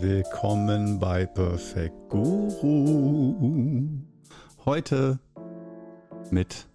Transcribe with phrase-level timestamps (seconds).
[0.00, 4.00] willkommen bei Perfect Guru.
[4.64, 5.18] Heute
[6.30, 6.66] mit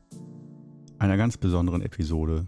[1.00, 2.48] einer ganz besonderen Episode.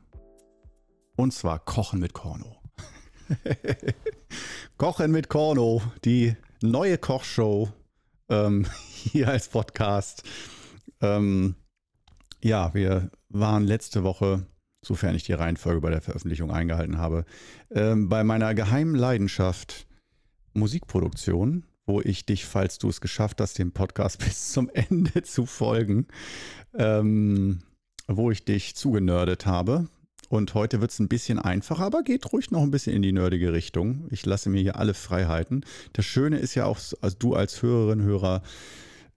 [1.16, 2.62] Und zwar Kochen mit Korno.
[4.78, 7.70] Kochen mit Korno, die neue Kochshow
[8.30, 10.22] ähm, hier als Podcast.
[11.02, 11.56] Ähm,
[12.44, 14.46] ja, wir waren letzte Woche,
[14.86, 17.26] sofern ich die Reihenfolge bei der Veröffentlichung eingehalten habe,
[17.72, 19.87] ähm, bei meiner geheimen Leidenschaft
[20.58, 25.46] Musikproduktion, wo ich dich, falls du es geschafft hast, dem Podcast bis zum Ende zu
[25.46, 26.08] folgen,
[26.78, 27.60] ähm,
[28.08, 29.88] wo ich dich zugenördet habe.
[30.30, 33.14] Und heute wird es ein bisschen einfacher, aber geht ruhig noch ein bisschen in die
[33.14, 34.08] nerdige Richtung.
[34.10, 35.66] Ich lasse mir hier alle Freiheiten.
[35.94, 38.42] Das Schöne ist ja auch, also du als Hörerin, Hörer,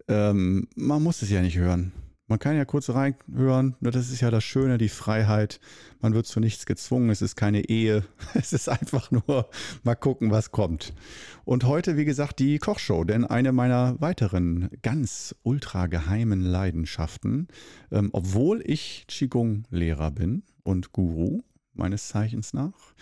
[0.06, 1.92] ähm, man muss es ja nicht hören.
[2.30, 5.58] Man kann ja kurz reinhören, ne, das ist ja das Schöne, die Freiheit.
[6.00, 8.04] Man wird zu nichts gezwungen, es ist keine Ehe.
[8.34, 9.50] Es ist einfach nur
[9.82, 10.92] mal gucken, was kommt.
[11.44, 17.48] Und heute, wie gesagt, die Kochshow, denn eine meiner weiteren ganz ultra geheimen Leidenschaften,
[17.90, 21.42] ähm, obwohl ich Qigong-Lehrer bin und Guru
[21.74, 22.94] meines Zeichens nach,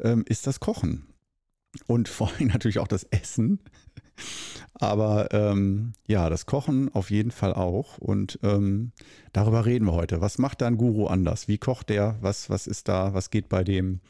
[0.00, 1.06] ähm, ist das Kochen.
[1.86, 3.60] Und vor allem natürlich auch das Essen.
[4.74, 7.98] Aber ähm, ja, das Kochen auf jeden Fall auch.
[7.98, 8.92] Und ähm,
[9.32, 10.20] darüber reden wir heute.
[10.20, 11.46] Was macht da ein Guru anders?
[11.48, 12.16] Wie kocht der?
[12.20, 13.14] Was, was ist da?
[13.14, 14.00] Was geht bei dem?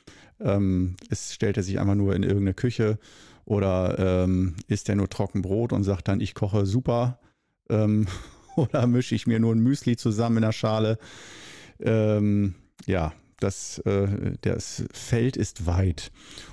[0.40, 2.98] Ähm, ist, stellt er sich einfach nur in irgendeine Küche
[3.44, 7.20] oder ähm, isst er nur Trockenbrot und sagt dann, ich koche super?
[7.68, 8.06] Ähm,
[8.56, 10.98] oder mische ich mir nur ein Müsli zusammen in der Schale?
[11.78, 12.54] Ähm,
[12.86, 16.10] ja, das, äh, das Feld ist weit.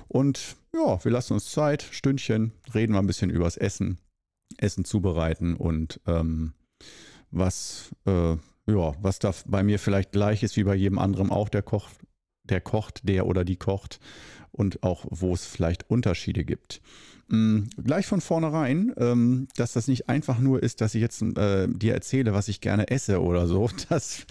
[0.08, 3.98] Und ja, wir lassen uns Zeit, Stündchen, reden wir ein bisschen übers Essen,
[4.58, 6.54] Essen zubereiten und ähm,
[7.30, 8.32] was, äh,
[8.66, 11.96] ja, was da bei mir vielleicht gleich ist wie bei jedem anderen auch, der kocht,
[12.44, 14.00] der kocht, der oder die kocht
[14.52, 16.80] und auch wo es vielleicht Unterschiede gibt.
[17.32, 21.66] Mhm, gleich von vornherein, ähm, dass das nicht einfach nur ist, dass ich jetzt äh,
[21.66, 23.70] dir erzähle, was ich gerne esse oder so.
[23.88, 24.26] Das,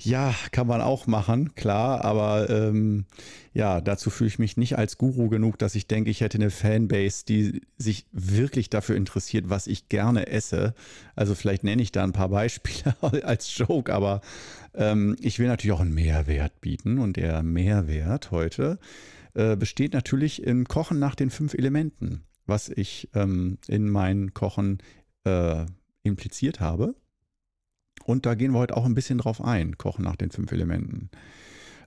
[0.00, 3.06] ja, kann man auch machen, klar, aber ähm,
[3.52, 6.50] ja, dazu fühle ich mich nicht als Guru genug, dass ich denke, ich hätte eine
[6.50, 10.74] Fanbase, die sich wirklich dafür interessiert, was ich gerne esse.
[11.16, 14.20] Also vielleicht nenne ich da ein paar Beispiele als Joke, aber
[14.74, 18.78] ähm, ich will natürlich auch einen Mehrwert bieten und der Mehrwert heute
[19.34, 24.78] äh, besteht natürlich im Kochen nach den fünf Elementen was ich ähm, in mein Kochen
[25.24, 25.66] äh,
[26.02, 26.94] impliziert habe.
[28.04, 31.10] Und da gehen wir heute auch ein bisschen drauf ein, Kochen nach den fünf Elementen.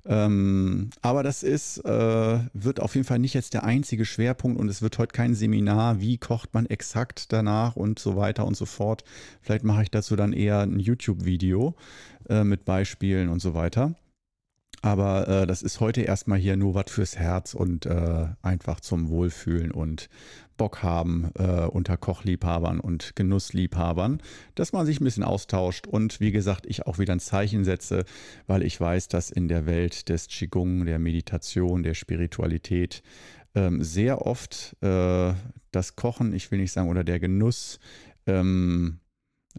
[0.06, 4.70] Ähm, aber das ist, äh, wird auf jeden Fall nicht jetzt der einzige Schwerpunkt und
[4.70, 8.66] es wird heute kein Seminar, wie kocht man exakt danach und so weiter und so
[8.66, 9.04] fort.
[9.42, 11.76] Vielleicht mache ich dazu dann eher ein YouTube-Video
[12.30, 13.96] äh, mit Beispielen und so weiter.
[14.88, 19.10] Aber äh, das ist heute erstmal hier nur was fürs Herz und äh, einfach zum
[19.10, 20.08] Wohlfühlen und
[20.56, 24.22] Bock haben äh, unter Kochliebhabern und Genussliebhabern,
[24.56, 28.06] dass man sich ein bisschen austauscht und wie gesagt, ich auch wieder ein Zeichen setze,
[28.46, 33.04] weil ich weiß, dass in der Welt des Qigong, der Meditation, der Spiritualität
[33.56, 35.34] ähm, sehr oft äh,
[35.72, 37.80] das Kochen, ich will nicht sagen, oder der Genuss,
[38.26, 39.02] ähm,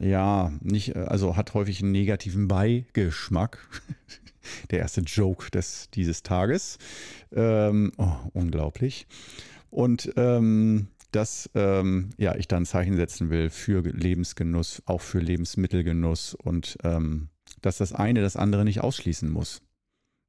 [0.01, 3.59] ja, nicht, also hat häufig einen negativen Beigeschmack.
[4.71, 6.79] der erste Joke des, dieses Tages.
[7.33, 9.07] Ähm, oh, unglaublich.
[9.71, 15.21] Und ähm, dass ähm, ja, ich dann ein Zeichen setzen will für Lebensgenuss, auch für
[15.21, 17.29] Lebensmittelgenuss und ähm,
[17.63, 19.63] dass das eine das andere nicht ausschließen muss.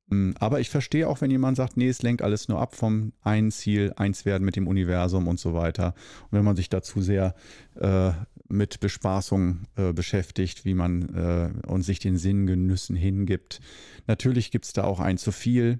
[0.09, 3.13] Hm, aber ich verstehe auch, wenn jemand sagt, nee, es lenkt alles nur ab vom
[3.22, 5.94] einen Ziel, eins werden mit dem Universum und so weiter.
[6.24, 7.35] Und wenn man sich dazu sehr
[7.75, 8.12] äh,
[8.49, 13.61] mit Bespaßung äh, beschäftigt, wie man äh, und sich den Sinngenüssen hingibt.
[14.07, 15.79] Natürlich gibt es da auch ein zu viel,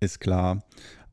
[0.00, 0.62] ist klar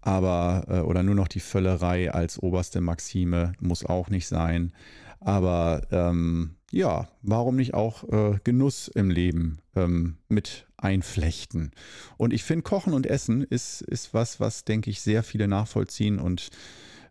[0.07, 4.71] aber äh, oder nur noch die Völlerei als oberste Maxime muss auch nicht sein.
[5.19, 11.71] Aber ähm, ja, warum nicht auch äh, Genuss im Leben ähm, mit einflechten?
[12.15, 16.19] Und ich finde, Kochen und Essen ist, ist was, was, denke ich, sehr viele nachvollziehen
[16.19, 16.49] und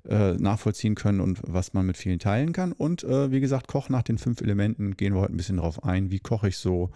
[0.08, 2.73] äh, nachvollziehen können und was man mit vielen teilen kann.
[2.73, 5.85] Und äh, wie gesagt, Kochen nach den fünf Elementen gehen wir heute ein bisschen drauf
[5.85, 6.11] ein.
[6.11, 6.91] Wie koche ich so?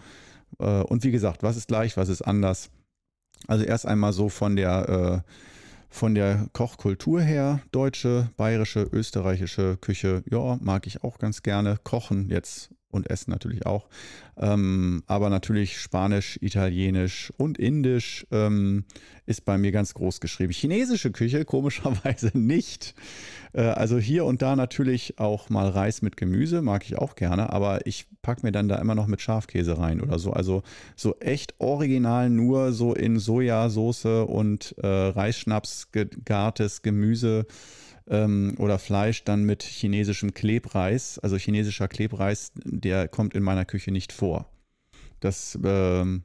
[0.59, 2.69] Äh, und wie gesagt, was ist gleich, was ist anders?
[3.47, 5.31] Also erst einmal so von der äh,
[5.91, 11.77] von der Kochkultur her, deutsche, bayerische, österreichische Küche, ja, mag ich auch ganz gerne.
[11.83, 13.87] Kochen jetzt und Essen natürlich auch.
[14.37, 18.85] Ähm, aber natürlich Spanisch, Italienisch und Indisch ähm,
[19.25, 20.53] ist bei mir ganz groß geschrieben.
[20.53, 22.95] Chinesische Küche komischerweise nicht.
[23.53, 27.51] Äh, also hier und da natürlich auch mal Reis mit Gemüse, mag ich auch gerne,
[27.51, 30.31] aber ich packe mir dann da immer noch mit Schafkäse rein oder so.
[30.31, 30.63] Also
[30.95, 37.45] so echt original nur so in Sojasauce und äh, Reisschnaps gegartes Gemüse
[38.11, 41.17] ähm, oder Fleisch dann mit chinesischem Klebreis.
[41.17, 44.51] Also chinesischer Klebreis, der kommt in meiner Küche nicht vor.
[45.21, 46.23] Das ähm,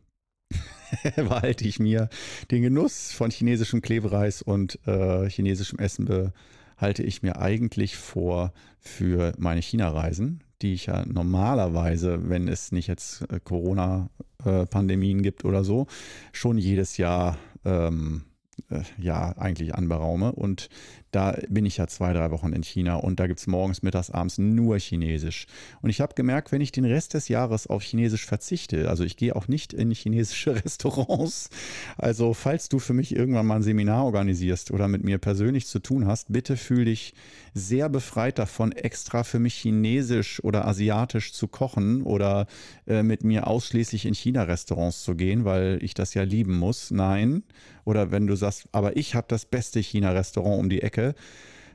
[1.16, 2.08] behalte ich mir.
[2.50, 6.32] Den Genuss von chinesischem Klebreis und äh, chinesischem Essen
[6.76, 12.88] behalte ich mir eigentlich vor für meine China-Reisen, die ich ja normalerweise, wenn es nicht
[12.88, 15.86] jetzt äh, Corona-Pandemien gibt oder so,
[16.32, 18.24] schon jedes Jahr ähm,
[18.70, 20.32] äh, ja eigentlich anberaume.
[20.32, 20.68] Und
[21.16, 24.10] da bin ich ja zwei, drei Wochen in China und da gibt es morgens, mittags,
[24.10, 25.46] abends nur Chinesisch.
[25.80, 29.16] Und ich habe gemerkt, wenn ich den Rest des Jahres auf Chinesisch verzichte, also ich
[29.16, 31.48] gehe auch nicht in chinesische Restaurants,
[31.96, 35.78] also falls du für mich irgendwann mal ein Seminar organisierst oder mit mir persönlich zu
[35.78, 37.14] tun hast, bitte fühl dich
[37.54, 42.46] sehr befreit davon, extra für mich chinesisch oder asiatisch zu kochen oder
[42.86, 46.90] äh, mit mir ausschließlich in China-Restaurants zu gehen, weil ich das ja lieben muss.
[46.90, 47.42] Nein.
[47.86, 51.05] Oder wenn du sagst, aber ich habe das beste China-Restaurant um die Ecke.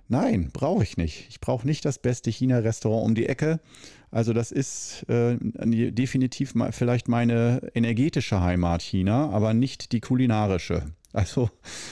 [0.07, 1.27] Nein, brauche ich nicht.
[1.29, 3.61] Ich brauche nicht das beste China-Restaurant um die Ecke.
[4.11, 10.83] Also das ist äh, definitiv mal vielleicht meine energetische Heimat China, aber nicht die kulinarische.
[11.13, 11.49] Also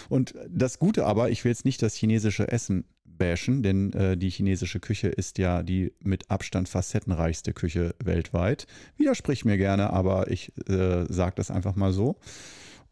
[0.09, 4.30] und das Gute aber, ich will jetzt nicht das chinesische Essen bashen, denn äh, die
[4.30, 8.65] chinesische Küche ist ja die mit Abstand facettenreichste Küche weltweit.
[8.97, 12.18] Widersprich mir gerne, aber ich äh, sage das einfach mal so.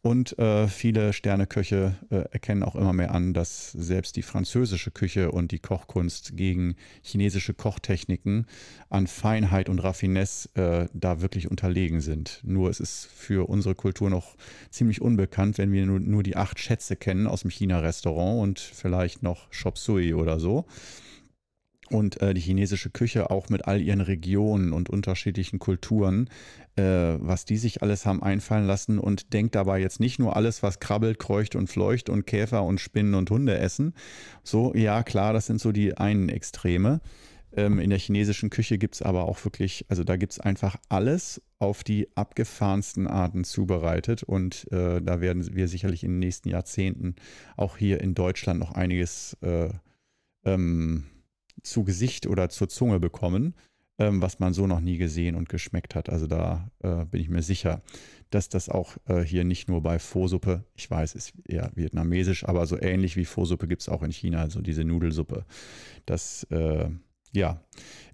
[0.08, 5.34] Und äh, viele Sterneköche äh, erkennen auch immer mehr an, dass selbst die französische Küche
[5.34, 8.46] und die Kochkunst gegen chinesische Kochtechniken
[8.90, 12.40] an Feinheit und Raffinesse äh, da wirklich unterlegen sind.
[12.46, 14.38] Nur es ist für unsere Kultur noch
[14.70, 19.24] ziemlich unbekannt, wenn wir nur, nur die acht Schätze kennen aus dem China-Restaurant und vielleicht
[19.24, 20.64] noch Chop Suey oder so
[21.90, 26.30] und äh, die chinesische Küche auch mit all ihren Regionen und unterschiedlichen Kulturen,
[26.76, 30.64] äh, was die sich alles haben einfallen lassen und denkt dabei jetzt nicht nur alles,
[30.64, 33.94] was krabbelt, kreucht und fleucht und Käfer und Spinnen und Hunde essen.
[34.44, 37.02] So, ja klar, das sind so die einen Extreme.
[37.56, 40.76] Ähm, in der chinesischen Küche gibt es aber auch wirklich, also da gibt es einfach
[40.90, 46.50] alles auf die abgefahrensten Arten zubereitet und äh, da werden wir sicherlich in den nächsten
[46.50, 47.16] Jahrzehnten
[47.56, 49.70] auch hier in Deutschland noch einiges äh,
[50.46, 51.06] ähm,
[51.70, 53.56] zu Gesicht oder zur Zunge bekommen,
[54.00, 56.10] ähm, was man so noch nie gesehen und geschmeckt hat.
[56.10, 57.82] Also da äh, bin ich mir sicher,
[58.30, 62.66] dass das auch äh, hier nicht nur bei Pho-Suppe, ich weiß, ist eher vietnamesisch, aber
[62.66, 65.46] so ähnlich wie Pho-Suppe gibt es auch in China, also diese Nudelsuppe.
[66.06, 66.90] Das äh,
[67.32, 67.62] ja,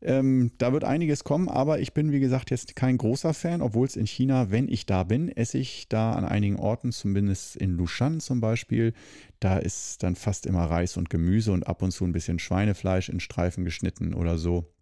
[0.01, 3.87] ähm, da wird einiges kommen, aber ich bin, wie gesagt, jetzt kein großer Fan, obwohl
[3.87, 7.77] es in China, wenn ich da bin, esse ich da an einigen Orten, zumindest in
[7.77, 8.93] Lushan zum Beispiel,
[9.39, 13.09] da ist dann fast immer Reis und Gemüse und ab und zu ein bisschen Schweinefleisch
[13.09, 14.73] in Streifen geschnitten oder so.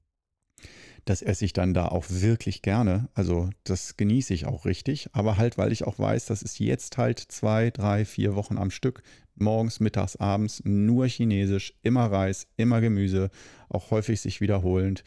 [1.05, 3.09] Das esse ich dann da auch wirklich gerne.
[3.13, 5.09] Also das genieße ich auch richtig.
[5.13, 8.71] Aber halt, weil ich auch weiß, das ist jetzt halt zwei, drei, vier Wochen am
[8.71, 9.01] Stück
[9.35, 13.31] morgens, mittags, abends nur Chinesisch, immer Reis, immer Gemüse,
[13.69, 15.03] auch häufig sich wiederholend.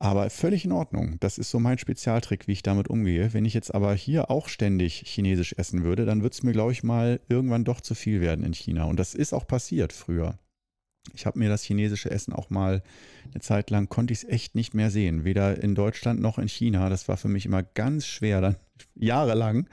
[0.00, 1.16] Aber völlig in Ordnung.
[1.20, 3.32] Das ist so mein Spezialtrick, wie ich damit umgehe.
[3.32, 6.72] Wenn ich jetzt aber hier auch ständig Chinesisch essen würde, dann wird es mir, glaube
[6.72, 8.84] ich, mal irgendwann doch zu viel werden in China.
[8.84, 10.38] Und das ist auch passiert früher.
[11.12, 12.82] Ich habe mir das chinesische Essen auch mal
[13.30, 15.24] eine Zeit lang, konnte ich es echt nicht mehr sehen.
[15.24, 16.88] Weder in Deutschland noch in China.
[16.88, 18.56] Das war für mich immer ganz schwer, dann
[18.94, 19.68] jahrelang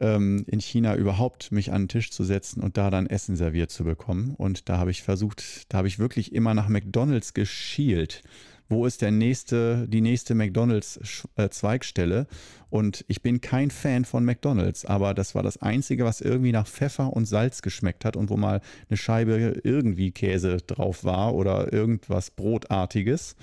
[0.00, 3.70] ähm, in China überhaupt mich an den Tisch zu setzen und da dann Essen serviert
[3.70, 4.34] zu bekommen.
[4.36, 8.22] Und da habe ich versucht, da habe ich wirklich immer nach McDonalds geschielt.
[8.72, 12.20] Wo ist der nächste, die nächste McDonalds-Zweigstelle?
[12.20, 12.26] Äh,
[12.70, 16.66] und ich bin kein Fan von McDonalds, aber das war das Einzige, was irgendwie nach
[16.66, 21.70] Pfeffer und Salz geschmeckt hat und wo mal eine Scheibe irgendwie Käse drauf war oder
[21.70, 23.36] irgendwas Brotartiges.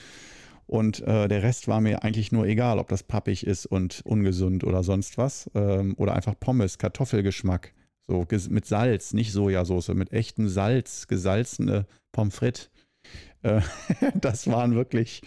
[0.66, 4.64] Und äh, der Rest war mir eigentlich nur egal, ob das pappig ist und ungesund
[4.64, 5.48] oder sonst was.
[5.54, 7.76] Ähm, oder einfach Pommes, Kartoffelgeschmack.
[8.08, 12.72] So mit Salz, nicht Sojasauce, mit echtem Salz, gesalzene Pommes frites.
[13.44, 13.62] Äh,
[14.16, 15.22] das waren wirklich,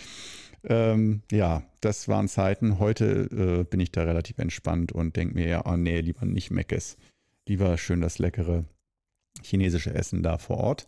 [0.64, 2.78] ähm, ja, das waren Zeiten.
[2.78, 6.50] Heute äh, bin ich da relativ entspannt und denke mir ja, oh nee, lieber nicht
[6.50, 6.96] Meckes.
[7.46, 8.64] Lieber schön das leckere
[9.42, 10.86] chinesische Essen da vor Ort.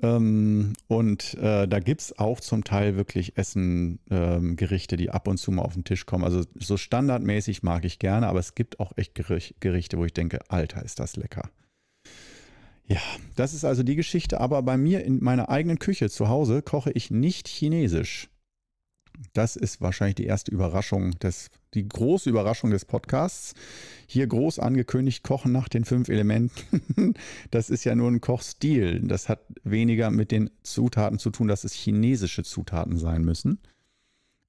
[0.00, 5.38] Ähm, und äh, da gibt es auch zum Teil wirklich Essen, ähm, die ab und
[5.38, 6.24] zu mal auf den Tisch kommen.
[6.24, 10.40] Also so standardmäßig mag ich gerne, aber es gibt auch echt Gerichte, wo ich denke,
[10.48, 11.50] Alter, ist das lecker.
[12.86, 13.00] Ja,
[13.36, 14.40] das ist also die Geschichte.
[14.40, 18.28] Aber bei mir in meiner eigenen Küche zu Hause koche ich nicht chinesisch.
[19.34, 23.54] Das ist wahrscheinlich die erste Überraschung des, die große Überraschung des Podcasts.
[24.06, 27.14] Hier groß angekündigt, Kochen nach den fünf Elementen.
[27.50, 29.00] Das ist ja nur ein Kochstil.
[29.02, 33.60] Das hat weniger mit den Zutaten zu tun, dass es chinesische Zutaten sein müssen,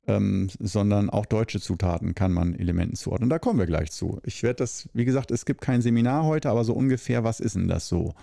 [0.08, 3.30] ähm, sondern auch deutsche Zutaten kann man Elementen zuordnen.
[3.30, 4.20] Da kommen wir gleich zu.
[4.26, 7.56] Ich werde das, wie gesagt, es gibt kein Seminar heute, aber so ungefähr, was ist
[7.56, 8.14] denn das so?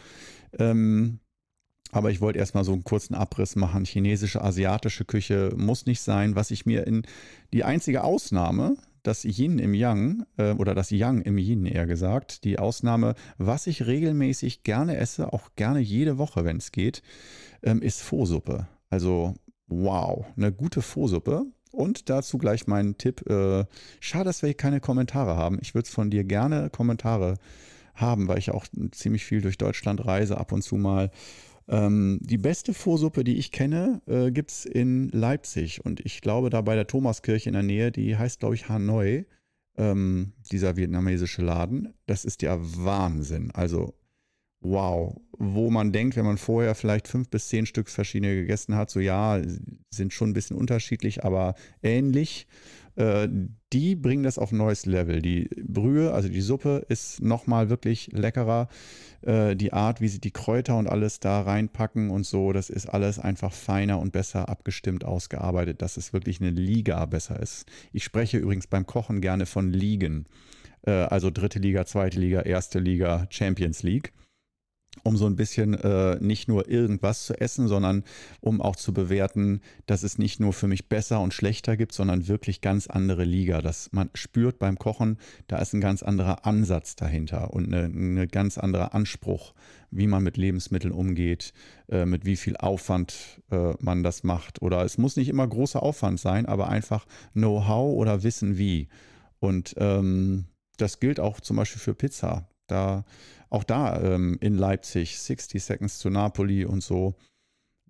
[0.59, 1.21] Ähm,
[1.93, 3.85] Aber ich wollte erstmal so einen kurzen Abriss machen.
[3.85, 6.37] Chinesische, asiatische Küche muss nicht sein.
[6.37, 7.03] Was ich mir in
[7.53, 12.45] die einzige Ausnahme, das Yin im Yang äh, oder das Yang im Yin eher gesagt,
[12.45, 17.03] die Ausnahme, was ich regelmäßig gerne esse, auch gerne jede Woche, wenn es geht,
[17.63, 18.69] ähm, ist Pho-Suppe.
[18.91, 19.35] Also
[19.67, 21.47] wow, eine gute Pho-Suppe.
[21.71, 23.29] Und dazu gleich mein Tipp.
[23.29, 23.65] Äh,
[24.01, 25.59] schade, dass wir hier keine Kommentare haben.
[25.61, 27.37] Ich würde von dir gerne Kommentare
[27.95, 31.11] haben, weil ich auch ziemlich viel durch Deutschland reise, ab und zu mal.
[31.69, 35.85] Ähm, die beste Vorsuppe, die ich kenne, äh, gibt es in Leipzig.
[35.85, 39.27] Und ich glaube, da bei der Thomaskirche in der Nähe, die heißt, glaube ich, Hanoi,
[39.77, 41.95] ähm, dieser vietnamesische Laden.
[42.07, 43.53] Das ist ja Wahnsinn.
[43.53, 43.95] Also,
[44.61, 45.17] wow.
[45.39, 49.01] Wo man denkt, wenn man vorher vielleicht fünf bis zehn Stück verschiedene gegessen hat, so
[49.01, 49.41] ja,
[49.91, 52.47] sind schon ein bisschen unterschiedlich, aber ähnlich.
[52.97, 53.29] Äh,
[53.73, 55.23] die bringen das auf ein neues Level.
[55.23, 58.69] Die Brühe, also die Suppe, ist nochmal wirklich leckerer.
[59.23, 62.87] Äh, die Art, wie sie die Kräuter und alles da reinpacken und so, das ist
[62.87, 67.65] alles einfach feiner und besser abgestimmt, ausgearbeitet, dass es wirklich eine Liga besser ist.
[67.93, 70.27] Ich spreche übrigens beim Kochen gerne von Ligen.
[70.83, 74.13] Äh, also dritte Liga, zweite Liga, erste Liga, Champions League
[75.03, 78.05] um so ein bisschen äh, nicht nur irgendwas zu essen, sondern
[78.41, 82.29] um auch zu bewerten, dass es nicht nur für mich besser und schlechter gibt, sondern
[82.29, 83.63] wirklich ganz andere Liga.
[83.63, 88.59] Dass man spürt beim Kochen, da ist ein ganz anderer Ansatz dahinter und eine ganz
[88.59, 89.55] anderer Anspruch,
[89.91, 91.53] wie man mit Lebensmitteln umgeht,
[91.89, 94.63] äh, mit wie viel Aufwand äh, man das macht.
[94.63, 98.89] Oder es muss nicht immer großer Aufwand sein, aber einfach Know-how oder Wissen wie.
[99.41, 100.45] Und ähm,
[100.77, 102.49] das gilt auch zum Beispiel für Pizza.
[102.71, 103.05] Da
[103.51, 107.15] auch da ähm, in Leipzig, 60 Seconds to Napoli und so.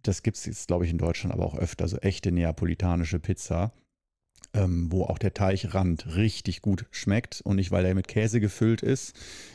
[0.02, 3.72] Das gibt es jetzt, glaube ich, in Deutschland aber auch öfter, so echte neapolitanische Pizza,
[4.54, 8.80] ähm, wo auch der Teichrand richtig gut schmeckt und nicht, weil er mit Käse gefüllt
[8.80, 9.14] ist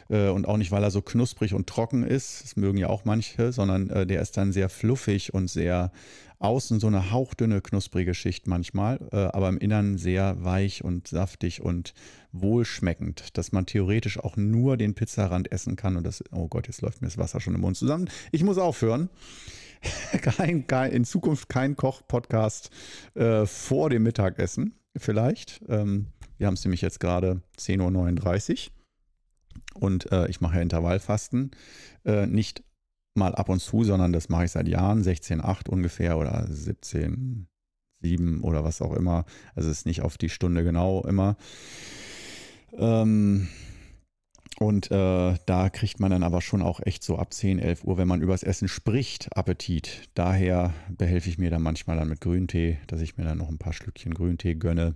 [0.09, 3.03] äh, und auch nicht, weil er so knusprig und trocken ist, das mögen ja auch
[3.05, 5.91] manche, sondern äh, der ist dann sehr fluffig und sehr
[6.39, 11.61] außen so eine hauchdünne, knusprige Schicht manchmal, äh, aber im Innern sehr weich und saftig
[11.61, 11.93] und
[12.31, 15.97] wohlschmeckend, dass man theoretisch auch nur den Pizzarand essen kann.
[15.97, 18.09] Und das, oh Gott, jetzt läuft mir das Wasser schon im Mund zusammen.
[18.31, 19.09] Ich muss aufhören.
[20.21, 22.69] kein, kein, in Zukunft kein Koch-Podcast
[23.13, 25.61] äh, vor dem Mittagessen, vielleicht.
[25.67, 31.51] Ähm, wir haben es nämlich jetzt gerade 10.39 Uhr und äh, ich mache ja Intervallfasten.
[32.03, 32.63] Äh, nicht
[33.15, 38.63] mal ab und zu, sondern das mache ich seit Jahren, 16,8 ungefähr oder 17,7 oder
[38.63, 39.25] was auch immer.
[39.55, 41.37] Also es ist nicht auf die Stunde genau immer.
[42.77, 43.47] Ähm,
[44.59, 47.97] und äh, da kriegt man dann aber schon auch echt so ab 10, 11 Uhr,
[47.97, 50.09] wenn man übers Essen spricht, Appetit.
[50.13, 53.57] Daher behelfe ich mir dann manchmal dann mit Grüntee, dass ich mir dann noch ein
[53.57, 54.95] paar Schlückchen Grüntee gönne.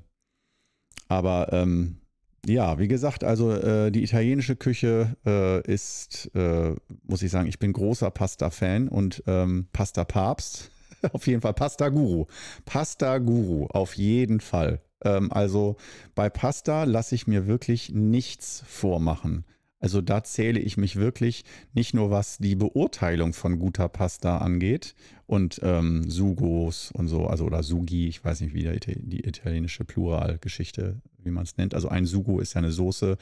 [1.09, 1.97] Aber ähm,
[2.45, 7.59] ja, wie gesagt, also äh, die italienische Küche äh, ist, äh, muss ich sagen, ich
[7.59, 10.71] bin großer Pasta-Fan und ähm, Pasta-Papst.
[11.13, 12.25] auf jeden Fall Pasta-Guru.
[12.65, 14.81] Pasta-Guru, auf jeden Fall.
[15.03, 15.77] Ähm, also
[16.15, 19.45] bei Pasta lasse ich mir wirklich nichts vormachen.
[19.79, 24.93] Also da zähle ich mich wirklich nicht nur was die Beurteilung von guter Pasta angeht
[25.25, 31.01] und ähm, Sugos und so, also oder Sugi, ich weiß nicht, wie die italienische Pluralgeschichte,
[31.23, 31.73] wie man es nennt.
[31.73, 33.17] Also ein Sugo ist ja eine Soße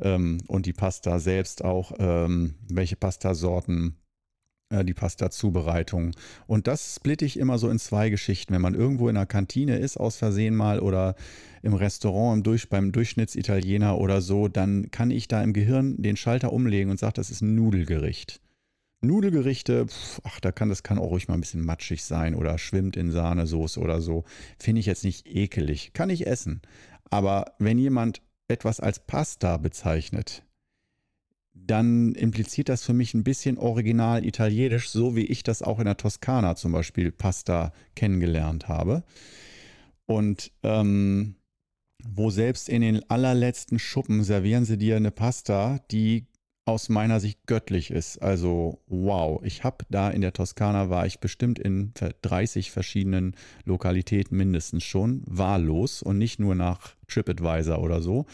[0.00, 3.96] ähm, und die Pasta selbst auch, ähm, welche Pastasorten
[4.70, 6.12] die Pasta-Zubereitung.
[6.46, 8.52] Und das splitte ich immer so in zwei Geschichten.
[8.52, 11.14] Wenn man irgendwo in einer Kantine ist, aus Versehen mal, oder
[11.62, 16.16] im Restaurant im Durch, beim Durchschnittsitaliener oder so, dann kann ich da im Gehirn den
[16.16, 18.40] Schalter umlegen und sage, das ist ein Nudelgericht.
[19.00, 22.58] Nudelgerichte, pf, ach, da kann das kann auch ruhig mal ein bisschen matschig sein oder
[22.58, 24.24] schwimmt in Sahnesoße oder so.
[24.58, 25.92] Finde ich jetzt nicht ekelig.
[25.92, 26.60] Kann ich essen.
[27.08, 30.42] Aber wenn jemand etwas als Pasta bezeichnet,
[31.66, 35.84] dann impliziert das für mich ein bisschen original italienisch, so wie ich das auch in
[35.84, 39.02] der Toskana zum Beispiel Pasta kennengelernt habe.
[40.06, 41.36] Und ähm,
[42.04, 46.26] wo selbst in den allerletzten Schuppen servieren sie dir eine Pasta, die
[46.64, 48.18] aus meiner Sicht göttlich ist.
[48.18, 53.34] Also wow, ich habe da in der Toskana war ich bestimmt in 30 verschiedenen
[53.64, 58.26] Lokalitäten mindestens schon wahllos und nicht nur nach TripAdvisor oder so.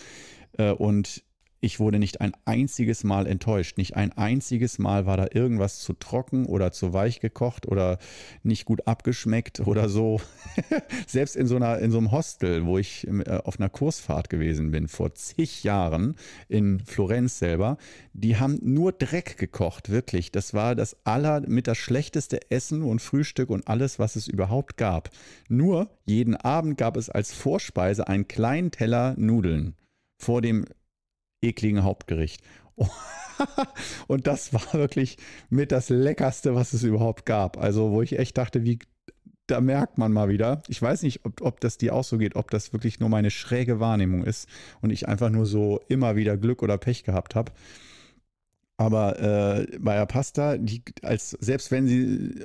[0.59, 1.23] Äh, und
[1.65, 3.79] ich wurde nicht ein einziges Mal enttäuscht.
[3.79, 7.99] Nicht ein einziges Mal war da irgendwas zu trocken oder zu weich gekocht oder
[8.43, 10.21] nicht gut abgeschmeckt oder so.
[11.07, 14.73] Selbst in so, einer, in so einem Hostel, wo ich äh, auf einer Kursfahrt gewesen
[14.73, 16.17] bin, vor zig Jahren
[16.49, 17.79] in Florenz selber,
[18.13, 20.31] die haben nur Dreck gekocht, wirklich.
[20.33, 24.77] Das war das aller mit das schlechteste Essen und Frühstück und alles, was es überhaupt
[24.77, 25.09] gab.
[25.49, 29.77] Nur jeden Abend gab es als Vorspeise einen kleinen Teller Nudeln
[30.19, 30.67] vor dem
[31.49, 32.43] ekligen Hauptgericht.
[34.07, 35.17] und das war wirklich
[35.51, 37.57] mit das Leckerste, was es überhaupt gab.
[37.57, 38.79] Also, wo ich echt dachte, wie,
[39.47, 40.63] da merkt man mal wieder.
[40.69, 43.31] Ich weiß nicht, ob, ob das dir auch so geht, ob das wirklich nur meine
[43.31, 44.49] schräge Wahrnehmung ist
[44.81, 47.53] und ich einfach nur so immer wieder Glück oder Pech gehabt habe.
[48.77, 52.45] Aber äh, bei der Pasta, die, als, selbst wenn sie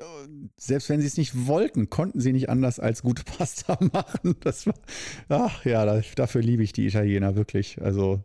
[0.57, 4.35] selbst wenn sie es nicht wollten, konnten sie nicht anders als gute Pasta machen.
[4.41, 4.75] Das war,
[5.29, 7.81] ach ja, da, dafür liebe ich die Italiener wirklich.
[7.81, 8.23] Also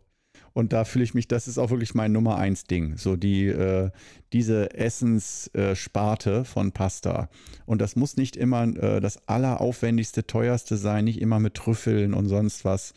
[0.55, 2.95] und da fühle ich mich, das ist auch wirklich mein Nummer eins Ding.
[2.95, 3.91] So die, äh,
[4.31, 7.27] diese Essenssparte äh, von Pasta.
[7.65, 12.27] Und das muss nicht immer äh, das alleraufwendigste, teuerste sein, nicht immer mit Trüffeln und
[12.27, 12.93] sonst was,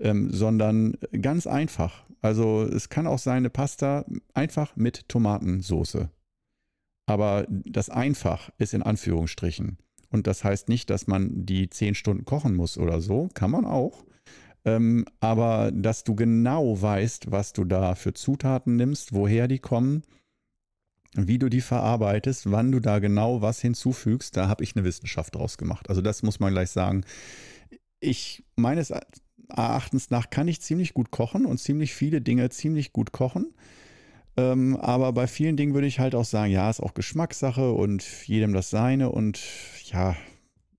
[0.00, 2.04] ähm, sondern ganz einfach.
[2.22, 6.10] Also es kann auch sein, eine Pasta einfach mit Tomatensoße.
[7.08, 9.78] Aber das einfach ist in Anführungsstrichen.
[10.10, 13.28] Und das heißt nicht, dass man die zehn Stunden kochen muss oder so.
[13.32, 14.04] Kann man auch.
[14.66, 20.02] Ähm, aber dass du genau weißt, was du da für Zutaten nimmst, woher die kommen,
[21.14, 25.36] wie du die verarbeitest, wann du da genau was hinzufügst, da habe ich eine Wissenschaft
[25.36, 25.88] draus gemacht.
[25.88, 27.04] Also das muss man gleich sagen.
[28.00, 28.92] Ich meines
[29.48, 33.54] Erachtens nach kann ich ziemlich gut kochen und ziemlich viele Dinge ziemlich gut kochen.
[34.36, 38.02] Ähm, aber bei vielen Dingen würde ich halt auch sagen, ja, ist auch Geschmackssache und
[38.26, 39.40] jedem das seine und
[39.84, 40.16] ja,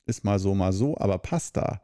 [0.06, 0.98] ist mal so, mal so.
[0.98, 1.82] Aber Pasta,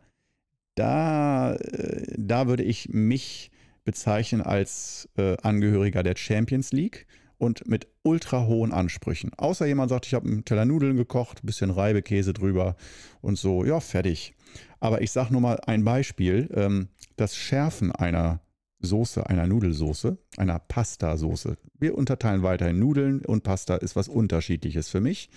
[0.76, 3.52] da, äh, da würde ich mich
[3.84, 7.06] bezeichnen als äh, Angehöriger der Champions League
[7.38, 9.32] und mit ultra hohen Ansprüchen.
[9.36, 12.76] Außer jemand sagt, ich habe einen Teller Nudeln gekocht, ein bisschen Reibekäse drüber
[13.22, 14.36] und so, ja, fertig.
[14.80, 16.50] Aber ich sage nur mal ein Beispiel.
[16.54, 18.42] Ähm, das Schärfen einer
[18.80, 21.58] Soße, einer Nudelsoße, einer Pasta-Soße.
[21.80, 25.30] Wir unterteilen weiterhin Nudeln und Pasta ist was Unterschiedliches für mich,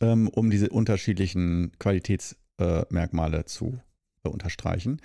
[0.00, 3.78] ähm, um diese unterschiedlichen Qualitätsmerkmale äh, zu
[4.28, 5.00] unterstreichen.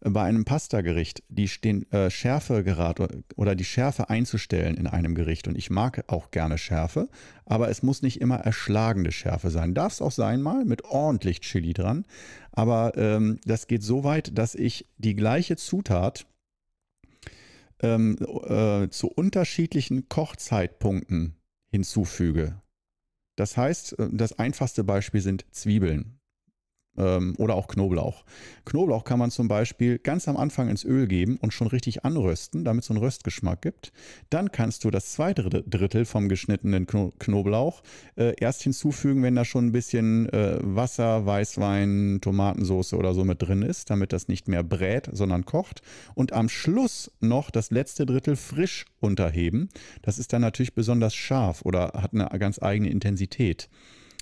[0.00, 3.00] Bei einem Pasta-Gericht die den, äh, Schärfegrad
[3.36, 5.48] oder die Schärfe einzustellen in einem Gericht.
[5.48, 7.08] Und ich mag auch gerne Schärfe,
[7.44, 9.74] aber es muss nicht immer erschlagende Schärfe sein.
[9.74, 12.06] Darf es auch sein mal mit ordentlich Chili dran.
[12.52, 16.26] Aber ähm, das geht so weit, dass ich die gleiche Zutat
[17.82, 21.36] ähm, äh, zu unterschiedlichen Kochzeitpunkten
[21.70, 22.60] hinzufüge.
[23.36, 26.19] Das heißt, äh, das einfachste Beispiel sind Zwiebeln
[27.00, 28.24] ähm, oder auch Knoblauch.
[28.66, 32.64] Knoblauch kann man zum Beispiel ganz am Anfang ins Öl geben und schon richtig anrösten,
[32.64, 33.92] damit es so einen Röstgeschmack gibt.
[34.28, 37.82] Dann kannst du das zweite Drittel vom geschnittenen Knoblauch
[38.16, 43.42] äh, erst hinzufügen, wenn da schon ein bisschen äh, Wasser, Weißwein, Tomatensauce oder so mit
[43.42, 45.80] drin ist, damit das nicht mehr brät, sondern kocht.
[46.14, 49.70] Und am Schluss noch das letzte Drittel frisch unterheben.
[50.02, 53.68] Das ist dann natürlich besonders scharf oder hat eine ganz eigene Intensität.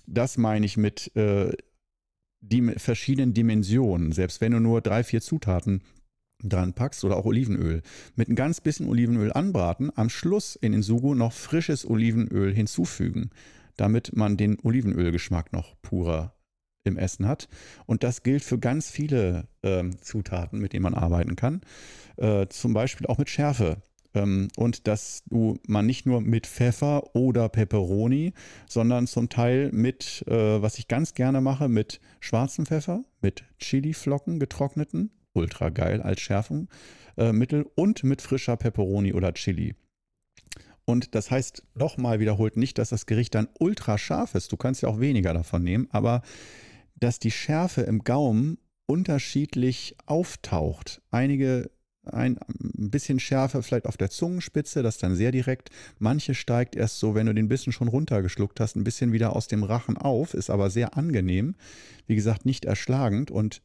[0.06, 1.52] Das meine ich mit äh,
[2.40, 5.82] die verschiedenen Dimensionen, selbst wenn du nur drei, vier Zutaten
[6.42, 7.82] dran packst oder auch Olivenöl,
[8.14, 13.30] mit ein ganz bisschen Olivenöl anbraten, am Schluss in den Sugo noch frisches Olivenöl hinzufügen,
[13.76, 16.34] damit man den Olivenölgeschmack noch purer
[16.84, 17.48] im Essen hat.
[17.86, 21.60] Und das gilt für ganz viele äh, Zutaten, mit denen man arbeiten kann.
[22.16, 23.82] Äh, zum Beispiel auch mit Schärfe.
[24.14, 28.32] Ähm, und dass du man nicht nur mit Pfeffer oder Peperoni,
[28.68, 34.38] sondern zum Teil mit, äh, was ich ganz gerne mache, mit schwarzem Pfeffer, mit Chiliflocken
[34.38, 39.74] getrockneten, ultra geil als Schärfungsmittel äh, und mit frischer Peperoni oder Chili.
[40.84, 44.50] Und das heißt nochmal wiederholt nicht, dass das Gericht dann ultra scharf ist.
[44.52, 46.22] Du kannst ja auch weniger davon nehmen, aber
[46.96, 51.02] dass die Schärfe im Gaumen unterschiedlich auftaucht.
[51.10, 51.70] Einige
[52.12, 55.70] ein bisschen Schärfe vielleicht auf der Zungenspitze, das dann sehr direkt.
[55.98, 59.48] Manche steigt erst so, wenn du den Bissen schon runtergeschluckt hast, ein bisschen wieder aus
[59.48, 61.54] dem Rachen auf, ist aber sehr angenehm.
[62.06, 63.62] Wie gesagt, nicht erschlagend und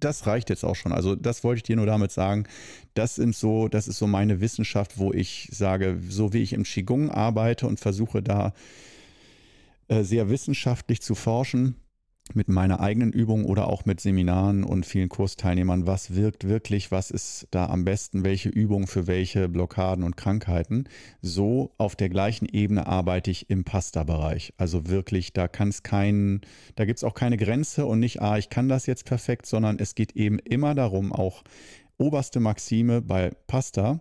[0.00, 0.92] das reicht jetzt auch schon.
[0.92, 2.44] Also das wollte ich dir nur damit sagen.
[2.94, 6.64] Das sind so, das ist so meine Wissenschaft, wo ich sage, so wie ich im
[6.64, 8.54] Qigong arbeite und versuche da
[9.88, 11.76] äh, sehr wissenschaftlich zu forschen,
[12.34, 17.10] mit meiner eigenen Übung oder auch mit Seminaren und vielen Kursteilnehmern, was wirkt wirklich, was
[17.10, 20.84] ist da am besten, welche Übung für welche Blockaden und Krankheiten.
[21.22, 24.54] So auf der gleichen Ebene arbeite ich im Pasta-Bereich.
[24.56, 26.40] Also wirklich, da kann es keinen,
[26.76, 29.78] da gibt es auch keine Grenze und nicht, ah, ich kann das jetzt perfekt, sondern
[29.78, 31.42] es geht eben immer darum, auch
[31.98, 34.00] oberste Maxime bei Pasta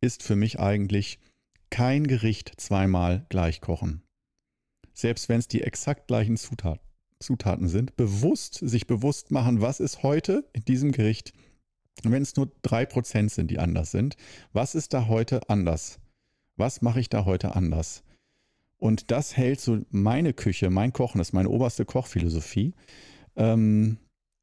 [0.00, 1.18] ist für mich eigentlich
[1.70, 4.02] kein Gericht zweimal gleich kochen.
[4.94, 6.87] Selbst wenn es die exakt gleichen Zutaten
[7.20, 11.32] Zutaten sind, bewusst, sich bewusst machen, was ist heute in diesem Gericht,
[12.02, 14.16] wenn es nur drei Prozent sind, die anders sind,
[14.52, 15.98] was ist da heute anders?
[16.56, 18.02] Was mache ich da heute anders?
[18.78, 22.74] Und das hält so meine Küche, mein Kochen, das ist meine oberste Kochphilosophie.
[23.36, 23.98] Ähm,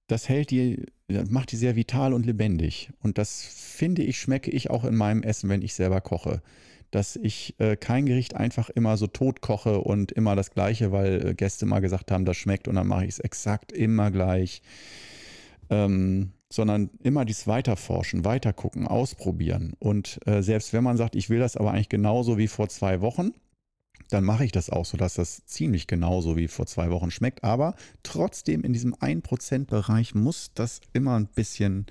[0.07, 0.85] das hält die,
[1.29, 2.91] macht die sehr vital und lebendig.
[2.99, 6.41] Und das finde ich, schmecke ich auch in meinem Essen, wenn ich selber koche.
[6.95, 11.27] Dass ich äh, kein Gericht einfach immer so tot koche und immer das Gleiche, weil
[11.27, 14.62] äh, Gäste mal gesagt haben, das schmeckt und dann mache ich es exakt immer gleich.
[15.69, 19.73] Ähm, sondern immer dies weiterforschen, weitergucken, ausprobieren.
[19.79, 23.01] Und äh, selbst wenn man sagt, ich will das aber eigentlich genauso wie vor zwei
[23.01, 23.31] Wochen,
[24.10, 27.43] dann mache ich das auch so, dass das ziemlich genauso wie vor zwei Wochen schmeckt.
[27.43, 31.88] Aber trotzdem in diesem 1%-Bereich muss das immer ein bisschen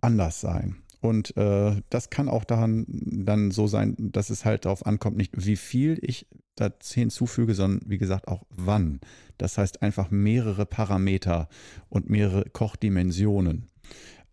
[0.00, 0.76] anders sein.
[1.02, 5.32] Und äh, das kann auch daran dann so sein, dass es halt darauf ankommt, nicht
[5.34, 9.00] wie viel ich da hinzufüge, sondern wie gesagt auch wann.
[9.36, 11.48] Das heißt einfach mehrere Parameter
[11.88, 13.68] und mehrere Kochdimensionen.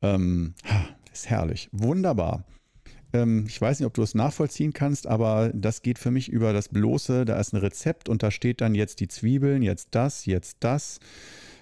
[0.03, 0.53] Ähm,
[1.11, 1.69] ist herrlich.
[1.71, 2.45] Wunderbar.
[3.13, 6.53] Ähm, ich weiß nicht, ob du es nachvollziehen kannst, aber das geht für mich über
[6.53, 7.25] das bloße.
[7.25, 10.99] Da ist ein Rezept und da steht dann jetzt die Zwiebeln, jetzt das, jetzt das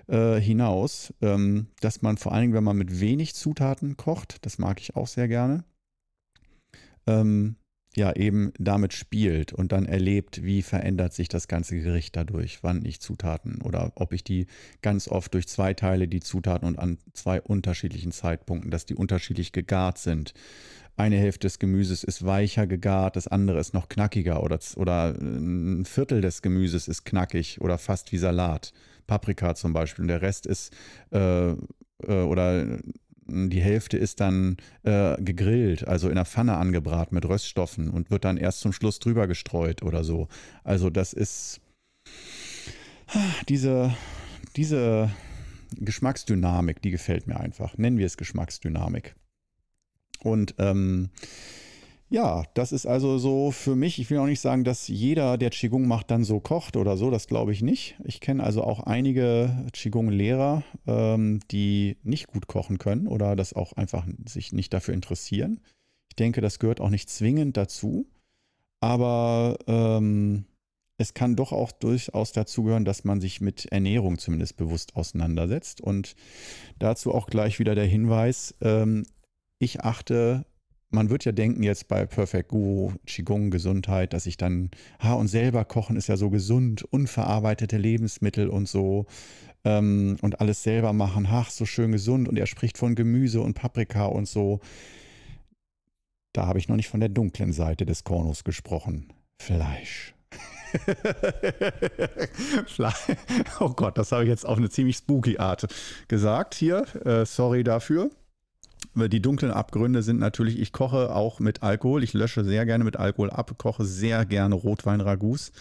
[0.07, 1.13] äh, hinaus.
[1.21, 4.95] Ähm, dass man vor allen Dingen, wenn man mit wenig Zutaten kocht, das mag ich
[4.95, 5.63] auch sehr gerne,
[7.05, 7.55] ähm,
[7.95, 12.85] ja, eben damit spielt und dann erlebt, wie verändert sich das ganze Gericht dadurch, wann
[12.85, 14.45] ich Zutaten oder ob ich die
[14.83, 19.51] ganz oft durch zwei Teile die Zutaten und an zwei unterschiedlichen Zeitpunkten, dass die unterschiedlich
[19.51, 20.33] gegart sind
[20.97, 25.85] eine Hälfte des Gemüses ist weicher gegart, das andere ist noch knackiger oder, oder ein
[25.85, 28.73] Viertel des Gemüses ist knackig oder fast wie Salat.
[29.07, 30.03] Paprika zum Beispiel.
[30.03, 30.73] Und der Rest ist
[31.11, 31.55] äh, äh,
[32.05, 32.79] oder
[33.29, 38.23] die Hälfte ist dann äh, gegrillt, also in der Pfanne angebraten mit Röststoffen und wird
[38.23, 40.29] dann erst zum Schluss drüber gestreut oder so.
[40.63, 41.59] Also das ist
[43.49, 43.93] diese,
[44.55, 45.11] diese
[45.75, 47.77] Geschmacksdynamik, die gefällt mir einfach.
[47.77, 49.15] Nennen wir es Geschmacksdynamik.
[50.23, 51.09] Und ähm,
[52.09, 53.99] ja, das ist also so für mich.
[53.99, 57.11] Ich will auch nicht sagen, dass jeder, der Qigong macht, dann so kocht oder so.
[57.11, 57.95] Das glaube ich nicht.
[58.05, 63.73] Ich kenne also auch einige Qigong-Lehrer, ähm, die nicht gut kochen können oder das auch
[63.73, 65.59] einfach sich nicht dafür interessieren.
[66.09, 68.07] Ich denke, das gehört auch nicht zwingend dazu.
[68.79, 70.45] Aber ähm,
[70.97, 75.81] es kann doch auch durchaus dazu gehören, dass man sich mit Ernährung zumindest bewusst auseinandersetzt.
[75.81, 76.15] Und
[76.79, 79.05] dazu auch gleich wieder der Hinweis, ähm,
[79.59, 80.45] ich achte,
[80.89, 85.27] man wird ja denken jetzt bei Perfect Guru, Qigong, Gesundheit, dass ich dann, ha, und
[85.27, 89.05] selber kochen ist ja so gesund, unverarbeitete Lebensmittel und so
[89.65, 93.53] ähm, und alles selber machen, ach, so schön gesund und er spricht von Gemüse und
[93.53, 94.61] Paprika und so.
[96.33, 99.11] Da habe ich noch nicht von der dunklen Seite des Kornus gesprochen.
[99.41, 100.13] Fleisch.
[103.59, 105.67] oh Gott, das habe ich jetzt auf eine ziemlich spooky Art
[106.07, 106.85] gesagt hier.
[107.05, 108.11] Äh, sorry dafür.
[108.95, 112.03] Die dunklen Abgründe sind natürlich, ich koche auch mit Alkohol.
[112.03, 115.51] Ich lösche sehr gerne mit Alkohol ab, koche sehr gerne Rotwein-Ragout.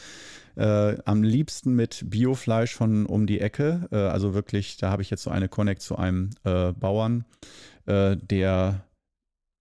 [0.56, 3.88] Äh, am liebsten mit Biofleisch von um die Ecke.
[3.92, 7.26] Äh, also wirklich, da habe ich jetzt so eine Connect zu einem äh, Bauern,
[7.84, 8.86] äh, der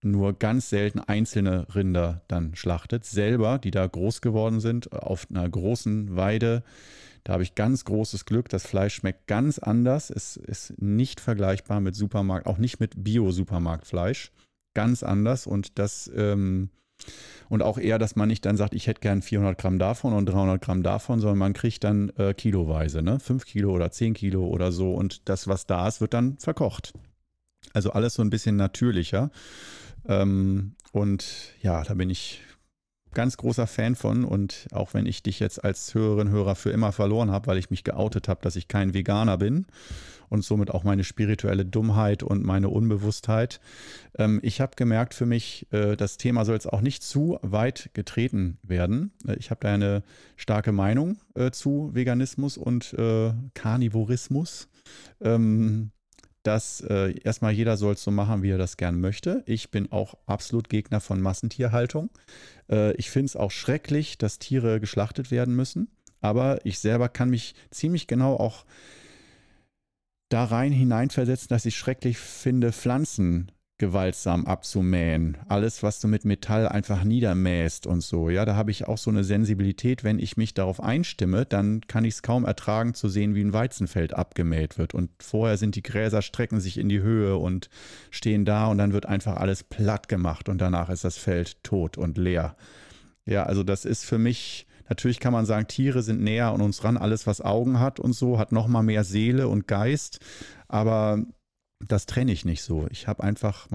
[0.02, 5.50] nur ganz selten einzelne Rinder dann schlachtet, selber, die da groß geworden sind, auf einer
[5.50, 6.64] großen Weide
[7.26, 8.50] da habe ich ganz großes Glück.
[8.50, 10.12] Das Fleisch schmeckt ganz anders.
[10.12, 14.32] Es ist nicht vergleichbar mit Supermarkt, auch nicht mit Bio-Supermarktfleisch.
[14.76, 15.48] Ganz anders.
[15.48, 16.70] Und das, ähm,
[17.50, 20.28] und auch eher, dass man nicht dann sagt, ich hätte gern 400 Gramm davon und
[20.28, 23.20] 300 Gramm davon, sondern man kriegt dann äh, kiloweise, ne?
[23.20, 24.94] 5 Kilo oder 10 Kilo oder so.
[24.94, 26.94] Und das, was da ist, wird dann verkocht.
[27.74, 29.32] Also alles so ein bisschen natürlicher.
[30.08, 32.42] Ähm, und ja, da bin ich
[33.16, 36.92] ganz großer Fan von und auch wenn ich dich jetzt als Hörerin, Hörer für immer
[36.92, 39.66] verloren habe, weil ich mich geoutet habe, dass ich kein Veganer bin
[40.30, 43.60] und somit auch meine spirituelle Dummheit und meine Unbewusstheit.
[44.18, 47.90] Ähm, ich habe gemerkt für mich, äh, das Thema soll jetzt auch nicht zu weit
[47.94, 49.12] getreten werden.
[49.28, 50.04] Äh, ich habe da eine
[50.36, 54.68] starke Meinung äh, zu Veganismus und äh, Karnivorismus.
[55.22, 55.92] Ähm,
[56.46, 59.44] dass äh, erstmal jeder soll es so machen, wie er das gern möchte.
[59.46, 62.10] Ich bin auch absolut Gegner von Massentierhaltung.
[62.70, 65.90] Äh, ich finde es auch schrecklich, dass Tiere geschlachtet werden müssen.
[66.22, 68.66] Aber ich selber kann mich ziemlich genau auch
[70.30, 75.38] da rein hineinversetzen, dass ich schrecklich finde, Pflanzen gewaltsam abzumähen.
[75.50, 78.30] Alles, was du mit Metall einfach niedermähst und so.
[78.30, 80.04] Ja, da habe ich auch so eine Sensibilität.
[80.04, 83.52] Wenn ich mich darauf einstimme, dann kann ich es kaum ertragen zu sehen, wie ein
[83.52, 84.94] Weizenfeld abgemäht wird.
[84.94, 87.70] Und vorher sind die Gräser, strecken sich in die Höhe und
[88.12, 91.98] stehen da und dann wird einfach alles platt gemacht und danach ist das Feld tot
[91.98, 92.56] und leer.
[93.26, 96.86] Ja, also das ist für mich, natürlich kann man sagen, Tiere sind näher an uns
[96.86, 96.96] ran.
[96.96, 100.20] Alles, was Augen hat und so, hat nochmal mehr Seele und Geist.
[100.70, 101.26] Aber
[101.88, 102.88] das trenne ich nicht so.
[102.90, 103.68] Ich habe einfach,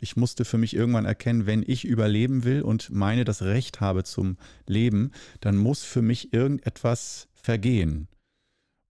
[0.00, 4.04] ich musste für mich irgendwann erkennen, wenn ich überleben will und meine das Recht habe
[4.04, 8.08] zum Leben, dann muss für mich irgendetwas vergehen.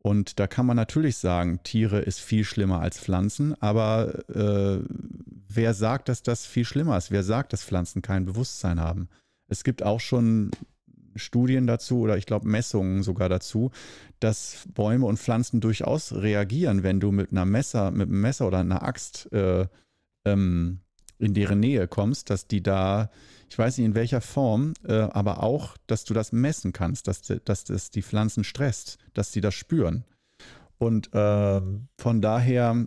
[0.03, 4.85] Und da kann man natürlich sagen, Tiere ist viel schlimmer als Pflanzen, aber äh,
[5.49, 7.11] wer sagt, dass das viel schlimmer ist?
[7.11, 9.09] Wer sagt, dass Pflanzen kein Bewusstsein haben?
[9.49, 10.53] Es gibt auch schon
[11.17, 13.71] Studien dazu oder ich glaube Messungen sogar dazu,
[14.21, 18.59] dass Bäume und Pflanzen durchaus reagieren, wenn du mit einer Messer, mit einem Messer oder
[18.59, 19.67] einer Axt äh,
[20.25, 20.81] ähm,
[21.19, 23.11] in deren Nähe kommst, dass die da,
[23.49, 27.23] ich weiß nicht in welcher Form, äh, aber auch, dass du das messen kannst, dass,
[27.23, 30.05] dass das die Pflanzen stresst, dass sie das spüren.
[30.79, 31.61] Und äh,
[31.97, 32.87] von daher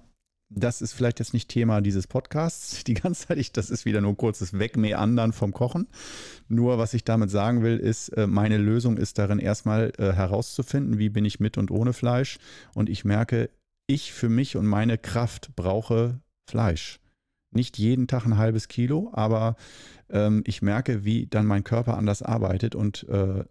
[0.49, 3.38] das ist vielleicht jetzt nicht Thema dieses Podcasts die ganze Zeit.
[3.38, 5.88] Ich, das ist wieder nur kurzes Wegmeandern vom Kochen.
[6.47, 10.97] Nur was ich damit sagen will, ist, äh, meine Lösung ist darin erstmal äh, herauszufinden,
[10.97, 12.39] wie bin ich mit und ohne Fleisch.
[12.73, 13.49] Und ich merke,
[13.88, 16.99] ich für mich und meine Kraft brauche Fleisch.
[17.51, 19.55] Nicht jeden Tag ein halbes Kilo, aber
[20.12, 23.43] ähm, ich merke, wie dann mein Körper anders arbeitet und äh,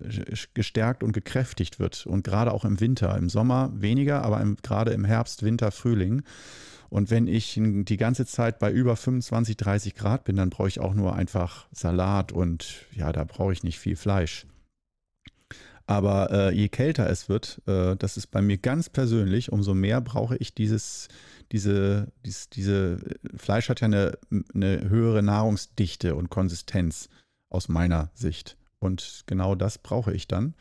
[0.55, 2.07] gestärkt und gekräftigt wird.
[2.07, 6.23] Und gerade auch im Winter, im Sommer weniger, aber im, gerade im Herbst, Winter, Frühling
[6.91, 10.81] und wenn ich die ganze Zeit bei über 25, 30 Grad bin, dann brauche ich
[10.81, 14.47] auch nur einfach Salat und ja, da brauche ich nicht viel Fleisch.
[15.87, 20.03] Aber äh, je kälter es wird, äh, das ist bei mir ganz persönlich, umso mehr
[20.03, 21.09] brauche ich dieses,
[21.51, 22.99] diese, dies, diese,
[23.37, 24.19] Fleisch hat ja eine,
[24.55, 27.09] eine höhere Nahrungsdichte und Konsistenz
[27.49, 28.59] aus meiner Sicht.
[28.79, 30.55] Und genau das brauche ich dann.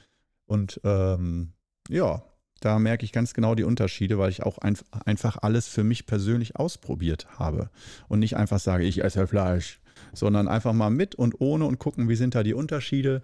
[0.46, 1.52] Und ähm,
[1.90, 2.24] ja,
[2.60, 6.06] da merke ich ganz genau die Unterschiede, weil ich auch ein, einfach alles für mich
[6.06, 7.70] persönlich ausprobiert habe
[8.08, 9.80] und nicht einfach sage, ich esse Fleisch,
[10.14, 13.22] sondern einfach mal mit und ohne und gucken, wie sind da die Unterschiede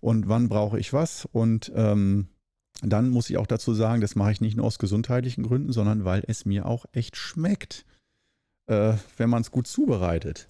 [0.00, 1.26] und wann brauche ich was.
[1.32, 2.28] Und ähm,
[2.82, 6.04] dann muss ich auch dazu sagen, das mache ich nicht nur aus gesundheitlichen Gründen, sondern
[6.04, 7.86] weil es mir auch echt schmeckt,
[8.66, 10.46] äh, wenn man es gut zubereitet.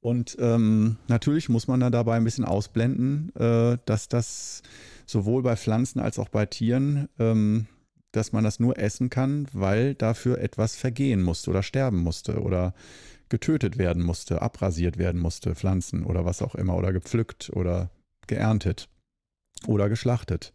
[0.00, 4.62] Und ähm, natürlich muss man da dabei ein bisschen ausblenden, äh, dass das
[5.04, 7.66] sowohl bei Pflanzen als auch bei Tieren ähm,
[8.16, 12.74] dass man das nur essen kann, weil dafür etwas vergehen musste oder sterben musste oder
[13.28, 17.90] getötet werden musste, abrasiert werden musste, Pflanzen oder was auch immer, oder gepflückt oder
[18.26, 18.88] geerntet
[19.66, 20.54] oder geschlachtet.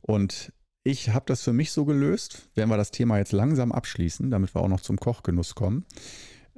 [0.00, 4.30] Und ich habe das für mich so gelöst, werden wir das Thema jetzt langsam abschließen,
[4.30, 5.84] damit wir auch noch zum Kochgenuss kommen,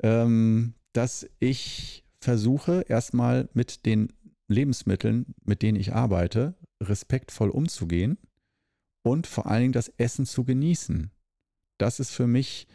[0.02, 4.12] ähm, dass ich versuche, erstmal mit den
[4.48, 8.18] Lebensmitteln, mit denen ich arbeite, respektvoll umzugehen
[9.02, 11.10] und vor allen Dingen das Essen zu genießen.
[11.78, 12.66] Das ist für mich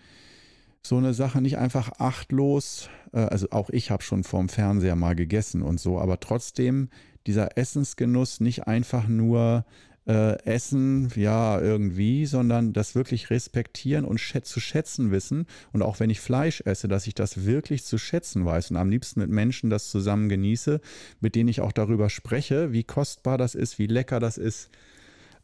[0.81, 5.15] so eine Sache, nicht einfach achtlos, äh, also auch ich habe schon vorm Fernseher mal
[5.15, 6.89] gegessen und so, aber trotzdem
[7.27, 9.65] dieser Essensgenuss nicht einfach nur
[10.07, 15.47] äh, essen, ja, irgendwie, sondern das wirklich respektieren und schät zu schätzen wissen.
[15.73, 18.91] Und auch wenn ich Fleisch esse, dass ich das wirklich zu schätzen weiß und am
[18.91, 20.79] liebsten mit Menschen das zusammen genieße,
[21.21, 24.69] mit denen ich auch darüber spreche, wie kostbar das ist, wie lecker das ist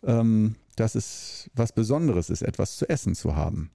[0.03, 3.71] ähm, dass es was Besonderes ist, etwas zu essen zu haben.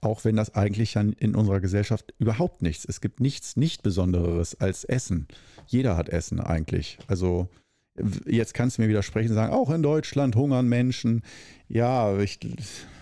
[0.00, 2.84] Auch wenn das eigentlich in unserer Gesellschaft überhaupt nichts.
[2.84, 5.26] Es gibt nichts nicht Besonderes als Essen.
[5.66, 6.98] Jeder hat Essen eigentlich.
[7.06, 7.48] Also
[8.26, 11.22] jetzt kannst du mir widersprechen und sagen, auch in Deutschland hungern Menschen.
[11.68, 12.38] Ja, ich,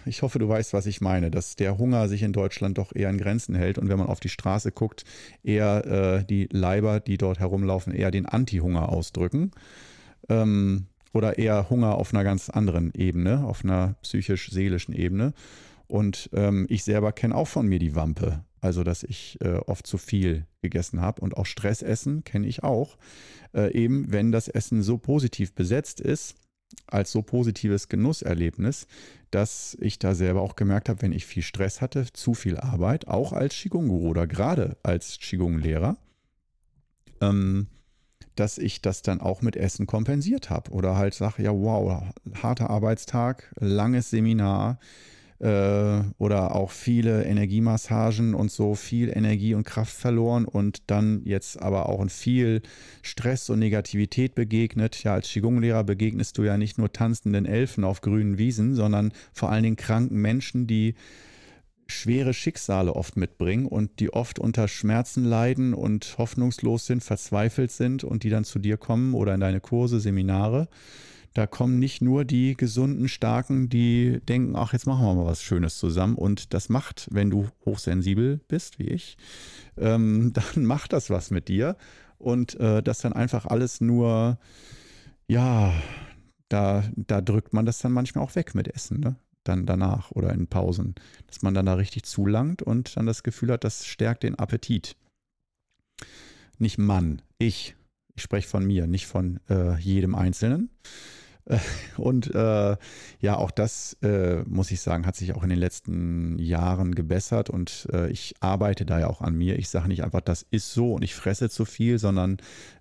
[0.06, 3.10] ich hoffe, du weißt, was ich meine, dass der Hunger sich in Deutschland doch eher
[3.10, 5.04] in Grenzen hält und wenn man auf die Straße guckt,
[5.42, 9.50] eher äh, die Leiber, die dort herumlaufen, eher den Anti-Hunger ausdrücken.
[10.28, 15.32] Ähm, oder eher Hunger auf einer ganz anderen Ebene, auf einer psychisch-seelischen Ebene.
[15.86, 19.86] Und ähm, ich selber kenne auch von mir die Wampe, also dass ich äh, oft
[19.86, 21.20] zu viel gegessen habe.
[21.20, 22.98] Und auch Stressessen kenne ich auch,
[23.54, 26.34] äh, eben wenn das Essen so positiv besetzt ist,
[26.86, 28.88] als so positives Genusserlebnis,
[29.30, 33.06] dass ich da selber auch gemerkt habe, wenn ich viel Stress hatte, zu viel Arbeit,
[33.06, 35.96] auch als Qigong-Guru oder gerade als Qigong-Lehrer,
[37.20, 37.68] ähm,
[38.36, 40.70] dass ich das dann auch mit Essen kompensiert habe.
[40.70, 42.02] Oder halt sage, ja, wow,
[42.42, 44.78] harter Arbeitstag, langes Seminar
[45.40, 51.60] äh, oder auch viele Energiemassagen und so viel Energie und Kraft verloren und dann jetzt
[51.60, 52.62] aber auch in viel
[53.02, 55.02] Stress und Negativität begegnet.
[55.04, 59.50] Ja, als Qigong-Lehrer begegnest du ja nicht nur tanzenden Elfen auf grünen Wiesen, sondern vor
[59.50, 60.94] allen Dingen kranken Menschen, die
[61.86, 68.04] schwere Schicksale oft mitbringen und die oft unter Schmerzen leiden und hoffnungslos sind, verzweifelt sind
[68.04, 70.68] und die dann zu dir kommen oder in deine Kurse, Seminare.
[71.34, 75.42] Da kommen nicht nur die gesunden, starken, die denken, ach, jetzt machen wir mal was
[75.42, 76.14] Schönes zusammen.
[76.14, 79.16] Und das macht, wenn du hochsensibel bist, wie ich,
[79.76, 81.76] ähm, dann macht das was mit dir.
[82.18, 84.38] Und äh, das dann einfach alles nur,
[85.26, 85.74] ja,
[86.48, 89.00] da, da drückt man das dann manchmal auch weg mit Essen.
[89.00, 89.16] Ne?
[89.44, 90.94] Dann danach oder in Pausen,
[91.26, 94.96] dass man dann da richtig zulangt und dann das Gefühl hat, das stärkt den Appetit.
[96.58, 97.76] Nicht Mann, ich.
[98.16, 100.70] Ich spreche von mir, nicht von äh, jedem Einzelnen.
[101.96, 102.76] Und äh,
[103.20, 107.50] ja, auch das, äh, muss ich sagen, hat sich auch in den letzten Jahren gebessert
[107.50, 109.58] und äh, ich arbeite da ja auch an mir.
[109.58, 112.38] Ich sage nicht einfach, das ist so und ich fresse zu viel, sondern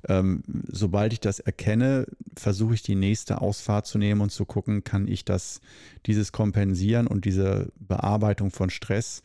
[0.07, 2.05] ähm, sobald ich das erkenne,
[2.37, 5.59] versuche ich die nächste Ausfahrt zu nehmen und zu gucken, kann ich das,
[6.05, 9.23] dieses kompensieren und diese Bearbeitung von Stress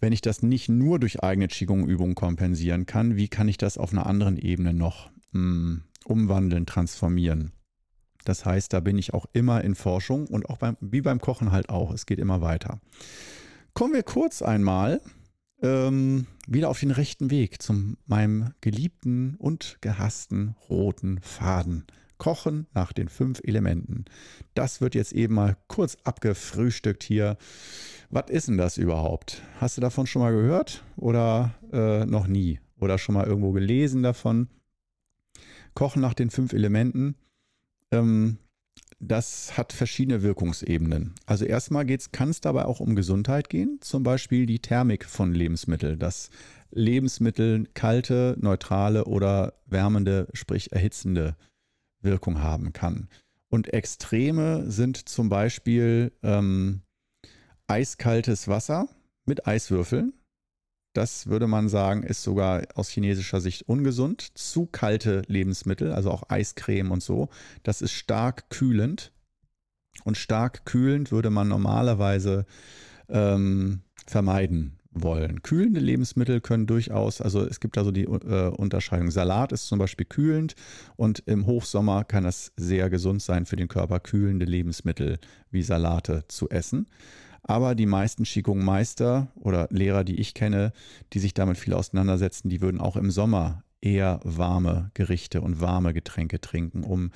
[0.00, 3.92] wenn ich das nicht nur durch eigene Qigong-Übungen kompensieren kann, wie kann ich das auf
[3.92, 7.52] einer anderen Ebene noch mh, hm, umwandeln, transformieren?
[8.24, 11.52] Das heißt, da bin ich auch immer in Forschung und auch beim, wie beim Kochen
[11.52, 11.92] halt auch.
[11.92, 12.80] Es geht immer weiter.
[13.74, 15.00] Kommen wir kurz einmal
[15.62, 21.84] ähm, wieder auf den rechten Weg zu meinem geliebten und gehassten roten Faden.
[22.18, 24.04] Kochen nach den fünf Elementen.
[24.54, 27.36] Das wird jetzt eben mal kurz abgefrühstückt hier.
[28.10, 29.42] Was ist denn das überhaupt?
[29.58, 32.60] Hast du davon schon mal gehört oder äh, noch nie?
[32.78, 34.48] Oder schon mal irgendwo gelesen davon?
[35.74, 37.16] Kochen nach den fünf Elementen
[37.92, 38.38] ähm,
[38.98, 41.14] das hat verschiedene Wirkungsebenen.
[41.26, 45.98] Also erstmal kann es dabei auch um Gesundheit gehen, zum Beispiel die Thermik von Lebensmitteln,
[45.98, 46.30] dass
[46.70, 51.36] Lebensmittel kalte, neutrale oder wärmende, sprich erhitzende
[52.00, 53.08] Wirkung haben kann.
[53.48, 56.82] Und Extreme sind zum Beispiel ähm,
[57.66, 58.88] eiskaltes Wasser
[59.26, 60.14] mit Eiswürfeln
[60.92, 64.36] das würde man sagen, ist sogar aus chinesischer Sicht ungesund.
[64.36, 67.28] Zu kalte Lebensmittel, also auch Eiscreme und so,
[67.62, 69.12] das ist stark kühlend.
[70.04, 72.46] Und stark kühlend würde man normalerweise
[73.08, 75.42] ähm, vermeiden wollen.
[75.42, 79.10] Kühlende Lebensmittel können durchaus, also es gibt da so die äh, Unterscheidung.
[79.10, 80.54] Salat ist zum Beispiel kühlend
[80.96, 85.18] und im Hochsommer kann es sehr gesund sein für den Körper, kühlende Lebensmittel
[85.50, 86.86] wie Salate zu essen.
[87.42, 90.72] Aber die meisten Qigong-Meister oder Lehrer, die ich kenne,
[91.12, 95.92] die sich damit viel auseinandersetzen, die würden auch im Sommer eher warme Gerichte und warme
[95.92, 97.10] Getränke trinken, um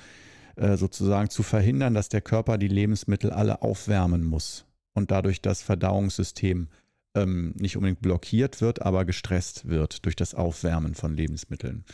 [0.57, 5.61] äh, sozusagen zu verhindern, dass der Körper die Lebensmittel alle aufwärmen muss und dadurch das
[5.61, 6.67] Verdauungssystem
[7.15, 11.85] ähm, nicht unbedingt blockiert wird, aber gestresst wird durch das Aufwärmen von Lebensmitteln.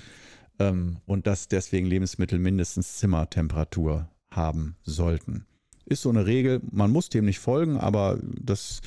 [0.59, 5.45] Ähm, und dass deswegen Lebensmittel mindestens Zimmertemperatur haben sollten.
[5.85, 6.61] Ist so eine Regel.
[6.71, 8.81] Man muss dem nicht folgen, aber das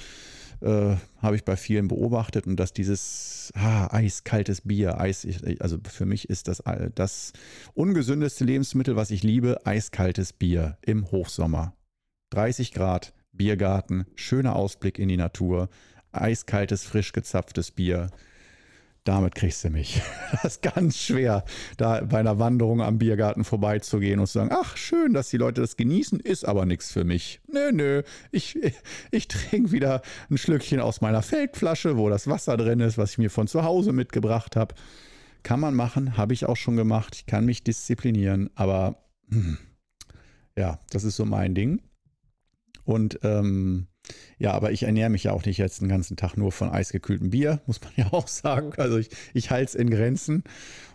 [0.61, 5.27] äh, habe ich bei vielen beobachtet und dass dieses ah, eiskaltes Bier, Eis,
[5.61, 6.63] also für mich ist das
[6.95, 7.33] das
[7.75, 11.75] ungesündeste Lebensmittel, was ich liebe, eiskaltes Bier im Hochsommer.
[12.31, 15.69] 30 Grad, Biergarten, schöner Ausblick in die Natur,
[16.13, 18.11] eiskaltes, frisch gezapftes Bier
[19.07, 20.03] damit kriegst du mich.
[20.43, 21.45] Das ist ganz schwer,
[21.77, 25.61] da bei einer Wanderung am Biergarten vorbeizugehen und zu sagen, ach, schön, dass die Leute
[25.61, 27.41] das genießen, ist aber nichts für mich.
[27.51, 28.59] Nö, nö, ich,
[29.11, 33.19] ich trinke wieder ein Schlückchen aus meiner Feldflasche, wo das Wasser drin ist, was ich
[33.19, 34.75] mir von zu Hause mitgebracht habe.
[35.43, 37.15] Kann man machen, habe ich auch schon gemacht.
[37.15, 39.59] Ich kann mich disziplinieren, aber hm,
[40.57, 41.81] ja, das ist so mein Ding.
[42.87, 43.89] Und ähm,
[44.39, 47.31] ja, aber ich ernähre mich ja auch nicht jetzt den ganzen Tag nur von eisgekühltem
[47.31, 48.73] Bier, muss man ja auch sagen.
[48.79, 50.45] Also ich, ich halte es in Grenzen.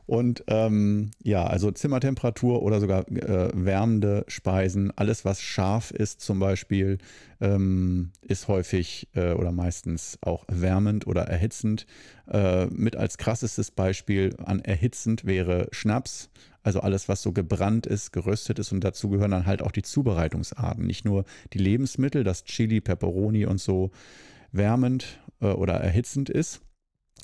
[0.08, 6.39] Und ähm, ja, also Zimmertemperatur oder sogar äh, wärmende Speisen, alles was scharf ist zum
[6.39, 6.97] Beispiel,
[7.39, 11.86] ähm, ist häufig äh, oder meistens auch wärmend oder erhitzend.
[12.30, 16.30] Äh, mit als krassestes Beispiel an erhitzend wäre Schnaps
[16.63, 19.82] also alles, was so gebrannt ist, geröstet ist und dazu gehören dann halt auch die
[19.82, 20.86] Zubereitungsarten.
[20.86, 23.91] Nicht nur die Lebensmittel, das Chili, Pepperoni und so
[24.52, 26.62] wärmend äh, oder erhitzend ist,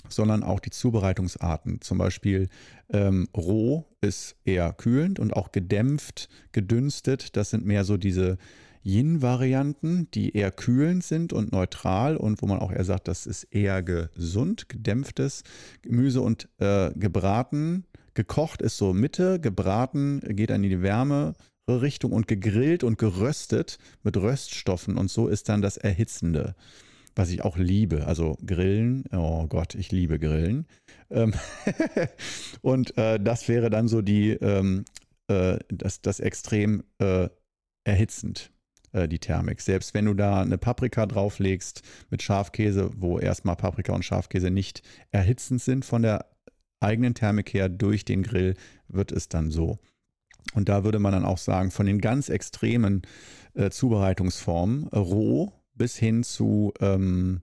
[0.10, 1.82] sondern auch die Zubereitungsarten.
[1.82, 2.50] Zum Beispiel
[2.90, 7.36] ähm, roh ist eher kühlend und auch gedämpft, gedünstet.
[7.36, 8.38] Das sind mehr so diese
[8.84, 13.44] Yin-Varianten, die eher kühlend sind und neutral und wo man auch eher sagt, das ist
[13.44, 15.44] eher gesund, gedämpftes
[15.82, 17.86] Gemüse und äh, gebraten
[18.18, 21.36] Gekocht ist so Mitte, gebraten geht dann in die wärmere
[21.70, 26.56] Richtung und gegrillt und geröstet mit Röststoffen und so ist dann das Erhitzende,
[27.16, 28.08] was ich auch liebe.
[28.08, 30.66] Also Grillen, oh Gott, ich liebe Grillen.
[31.12, 31.36] Ähm
[32.62, 34.86] und äh, das wäre dann so die, ähm,
[35.28, 37.30] äh, das, das extrem äh,
[37.84, 38.52] erhitzend
[38.94, 39.62] äh, die Thermik.
[39.62, 44.82] Selbst wenn du da eine Paprika drauflegst mit Schafkäse, wo erstmal Paprika und Schafkäse nicht
[45.12, 46.26] erhitzend sind von der
[46.80, 48.56] eigenen Thermik her durch den Grill
[48.88, 49.80] wird es dann so.
[50.54, 53.02] Und da würde man dann auch sagen, von den ganz extremen
[53.54, 57.42] äh, Zubereitungsformen, roh bis hin zu ähm,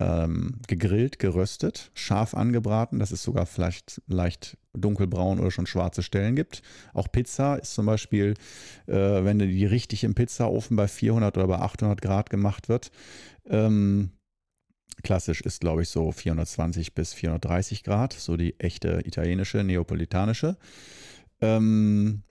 [0.00, 6.34] ähm, gegrillt, geröstet, scharf angebraten, dass es sogar vielleicht leicht dunkelbraun oder schon schwarze Stellen
[6.34, 6.62] gibt.
[6.92, 8.34] Auch Pizza ist zum Beispiel,
[8.86, 12.90] äh, wenn die richtig im Pizzaofen bei 400 oder bei 800 Grad gemacht wird,
[13.46, 14.10] ähm,
[15.02, 20.56] Klassisch ist, glaube ich, so 420 bis 430 Grad, so die echte italienische, neapolitanische.
[21.40, 22.22] Ähm,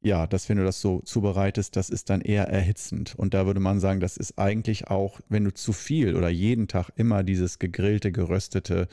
[0.00, 3.16] ja, dass wenn du das so zubereitest, das ist dann eher erhitzend.
[3.16, 6.68] Und da würde man sagen, das ist eigentlich auch, wenn du zu viel oder jeden
[6.68, 8.86] Tag immer dieses gegrillte, geröstete,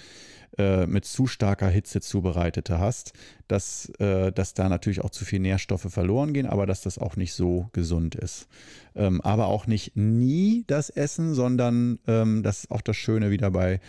[0.57, 3.13] äh, mit zu starker Hitze zubereitete hast,
[3.47, 7.17] dass, äh, dass da natürlich auch zu viel Nährstoffe verloren gehen, aber dass das auch
[7.17, 8.47] nicht so gesund ist.
[8.95, 13.51] Ähm, aber auch nicht nie das Essen, sondern ähm, das ist auch das Schöne wieder
[13.51, 13.79] bei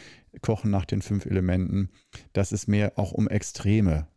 [0.43, 1.89] Kochen nach den fünf Elementen,
[2.35, 4.09] dass es mehr auch um Extreme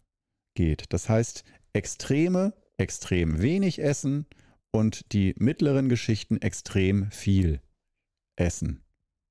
[0.56, 0.86] geht.
[0.90, 4.26] Das heißt, Extreme extrem wenig essen
[4.72, 7.62] und die mittleren Geschichten extrem viel
[8.36, 8.82] essen.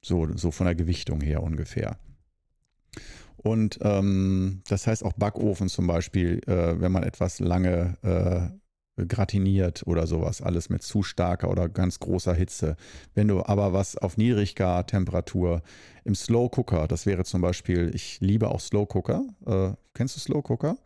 [0.05, 1.99] So, so von der Gewichtung her ungefähr.
[3.37, 9.87] Und ähm, das heißt auch Backofen zum Beispiel, äh, wenn man etwas lange äh, gratiniert
[9.87, 12.77] oder sowas, alles mit zu starker oder ganz großer Hitze.
[13.15, 15.63] Wenn du aber was auf niedriger Temperatur
[16.05, 19.25] im Slow Cooker, das wäre zum Beispiel, ich liebe auch Slow Cooker.
[19.47, 20.77] Äh, kennst du Slow Cooker?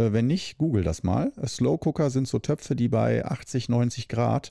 [0.00, 1.32] Äh, wenn nicht, google das mal.
[1.46, 4.50] Slow Cooker sind so Töpfe, die bei 80, 90 Grad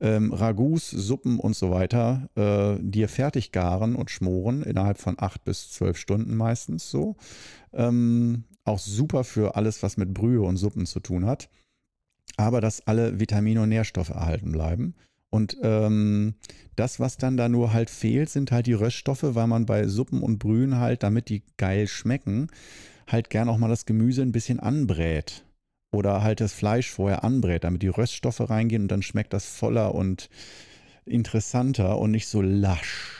[0.00, 5.44] ähm, Ragouts, Suppen und so weiter äh, dir fertig garen und schmoren innerhalb von 8
[5.44, 7.16] bis 12 Stunden meistens so.
[7.72, 11.48] Ähm, auch super für alles, was mit Brühe und Suppen zu tun hat.
[12.36, 14.94] Aber dass alle Vitamine und Nährstoffe erhalten bleiben.
[15.30, 16.34] Und ähm,
[16.76, 20.22] das, was dann da nur halt fehlt, sind halt die Röststoffe, weil man bei Suppen
[20.22, 22.48] und Brühen halt, damit die geil schmecken,
[23.06, 25.44] halt gern auch mal das Gemüse ein bisschen anbrät.
[25.92, 29.94] Oder halt das Fleisch vorher anbrät, damit die Röststoffe reingehen und dann schmeckt das voller
[29.94, 30.28] und
[31.04, 33.15] interessanter und nicht so lasch.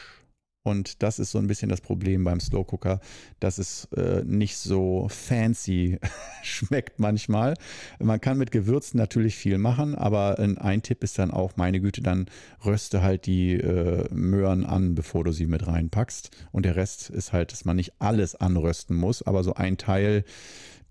[0.66, 2.98] Und das ist so ein bisschen das Problem beim Slow Cooker,
[3.38, 6.00] dass es äh, nicht so fancy
[6.42, 7.54] schmeckt manchmal.
[8.00, 12.02] Man kann mit Gewürzen natürlich viel machen, aber ein Tipp ist dann auch, meine Güte,
[12.02, 12.26] dann
[12.64, 16.30] röste halt die äh, Möhren an, bevor du sie mit reinpackst.
[16.50, 20.24] Und der Rest ist halt, dass man nicht alles anrösten muss, aber so ein Teil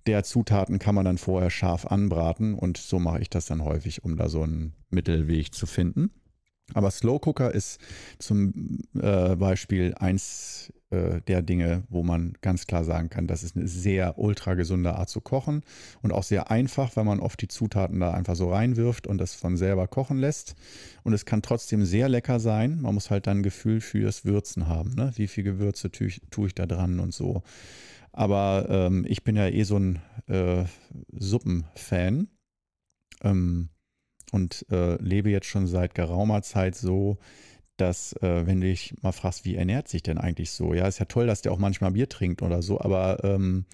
[0.08, 4.06] der Zutaten kann man dann vorher scharf anbraten und so mache ich das dann häufig,
[4.06, 6.12] um da so einen Mittelweg zu finden.
[6.74, 7.80] Aber Slow Cooker ist
[8.18, 13.56] zum äh, Beispiel eins äh, der Dinge, wo man ganz klar sagen kann, das ist
[13.56, 15.62] eine sehr ultra gesunde Art zu kochen
[16.02, 19.36] und auch sehr einfach, weil man oft die Zutaten da einfach so reinwirft und das
[19.36, 20.56] von selber kochen lässt.
[21.04, 22.82] Und es kann trotzdem sehr lecker sein.
[22.82, 24.96] Man muss halt dann ein Gefühl fürs Würzen haben.
[24.96, 25.12] Ne?
[25.16, 27.44] Wie viel Gewürze tue ich, tue ich da dran und so.
[28.12, 30.64] Aber ähm, ich bin ja eh so ein äh,
[31.12, 32.28] Suppenfan.
[33.24, 33.70] Ähm,
[34.36, 37.18] und äh, lebe jetzt schon seit geraumer Zeit so,
[37.78, 40.74] dass, äh, wenn du dich mal fragst, wie ernährt sich denn eigentlich so?
[40.74, 43.66] Ja, ist ja toll, dass der auch manchmal Bier trinkt oder so, aber ähm,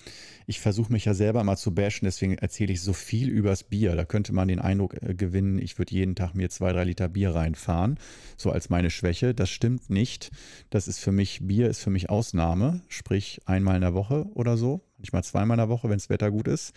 [0.46, 3.96] ich versuche mich ja selber mal zu bashen, deswegen erzähle ich so viel übers Bier.
[3.96, 7.10] Da könnte man den Eindruck äh, gewinnen, ich würde jeden Tag mir zwei, drei Liter
[7.10, 8.00] Bier reinfahren,
[8.38, 9.34] so als meine Schwäche.
[9.34, 10.30] Das stimmt nicht.
[10.70, 14.58] Das ist für mich, Bier ist für mich Ausnahme, sprich einmal in der Woche oder
[14.58, 16.74] so, manchmal zweimal in der Woche, wenn das Wetter gut ist.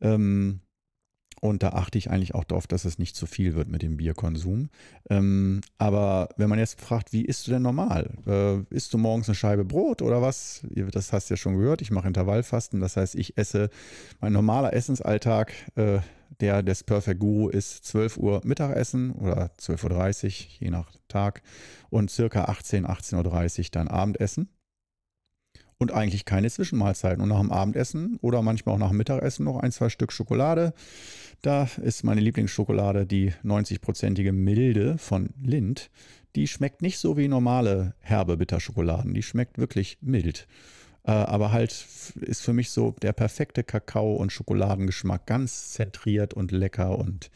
[0.00, 0.60] Ähm,
[1.42, 3.96] und da achte ich eigentlich auch darauf, dass es nicht zu viel wird mit dem
[3.96, 4.70] Bierkonsum.
[5.10, 8.14] Ähm, aber wenn man jetzt fragt, wie isst du denn normal?
[8.28, 10.64] Äh, isst du morgens eine Scheibe Brot oder was?
[10.92, 11.82] Das hast du ja schon gehört.
[11.82, 12.78] Ich mache Intervallfasten.
[12.78, 13.70] Das heißt, ich esse,
[14.20, 15.98] mein normaler Essensalltag, äh,
[16.38, 20.30] der des Perfect Guru ist 12 Uhr Mittagessen oder 12.30 Uhr,
[20.60, 21.42] je nach Tag.
[21.90, 24.48] Und circa 18, 18.30 Uhr dann Abendessen
[25.82, 27.22] und eigentlich keine Zwischenmahlzeiten.
[27.22, 30.72] Und nach dem Abendessen oder manchmal auch nach dem Mittagessen noch ein, zwei Stück Schokolade.
[31.42, 35.90] Da ist meine Lieblingsschokolade die 90-prozentige Milde von Lind.
[36.36, 39.12] Die schmeckt nicht so wie normale herbe Bitterschokoladen.
[39.12, 40.46] Die schmeckt wirklich mild.
[41.04, 41.86] Äh, aber halt
[42.20, 45.26] ist für mich so der perfekte Kakao- und Schokoladengeschmack.
[45.26, 47.30] Ganz zentriert und lecker und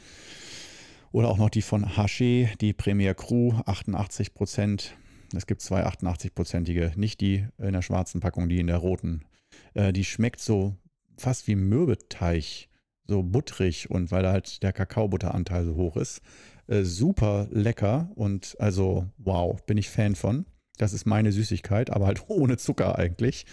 [1.13, 4.97] oder auch noch die von Haché, die Premier Cru, 88 Prozent.
[5.35, 9.25] Es gibt zwei 88-prozentige, nicht die in der schwarzen Packung, die in der roten.
[9.75, 10.77] Äh, die schmeckt so
[11.19, 12.69] fast wie Mürbeteig
[13.09, 16.21] so butterig und weil halt der Kakaobutteranteil so hoch ist.
[16.67, 20.47] Äh, super lecker und also wow, bin ich Fan von.
[20.79, 23.47] Das ist meine Süßigkeit, aber halt ohne Zucker eigentlich.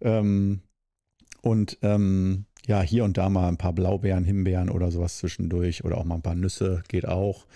[0.00, 0.60] Ähm,
[1.42, 5.98] und ähm, ja, hier und da mal ein paar Blaubeeren, Himbeeren oder sowas zwischendurch oder
[5.98, 7.46] auch mal ein paar Nüsse geht auch.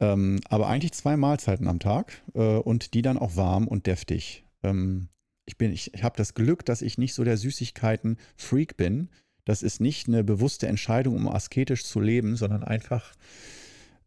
[0.00, 4.44] Ähm, aber eigentlich zwei Mahlzeiten am Tag äh, und die dann auch warm und deftig.
[4.62, 5.08] Ähm,
[5.46, 9.08] ich ich, ich habe das Glück, dass ich nicht so der Süßigkeiten-Freak bin.
[9.44, 13.14] Das ist nicht eine bewusste Entscheidung, um asketisch zu leben, sondern einfach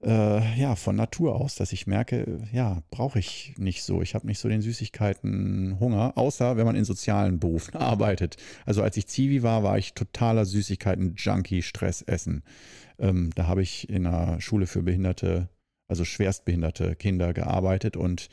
[0.04, 4.02] äh, ja, von Natur aus, dass ich merke, ja, brauche ich nicht so.
[4.02, 8.38] Ich habe nicht so den Süßigkeiten Hunger, außer wenn man in sozialen Berufen arbeitet.
[8.66, 12.44] Also als ich Zivi war, war ich totaler Süßigkeiten-Junkie, Stress essen.
[13.00, 15.50] Ähm, da habe ich in einer Schule für Behinderte,
[15.92, 18.30] also schwerstbehinderte Kinder gearbeitet und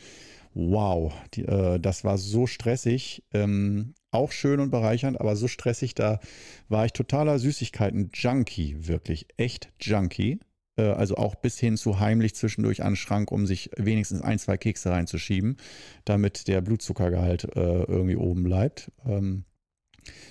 [0.55, 3.25] wow, die, äh, das war so stressig.
[3.35, 6.21] Ähm, auch schön und bereichernd, aber so stressig, da
[6.69, 10.39] war ich totaler Süßigkeiten-Junkie, wirklich, echt Junkie.
[10.77, 14.39] Äh, also auch bis hin zu heimlich zwischendurch an den Schrank, um sich wenigstens ein,
[14.39, 15.57] zwei Kekse reinzuschieben,
[16.05, 18.91] damit der Blutzuckergehalt äh, irgendwie oben bleibt.
[19.05, 19.45] Ähm,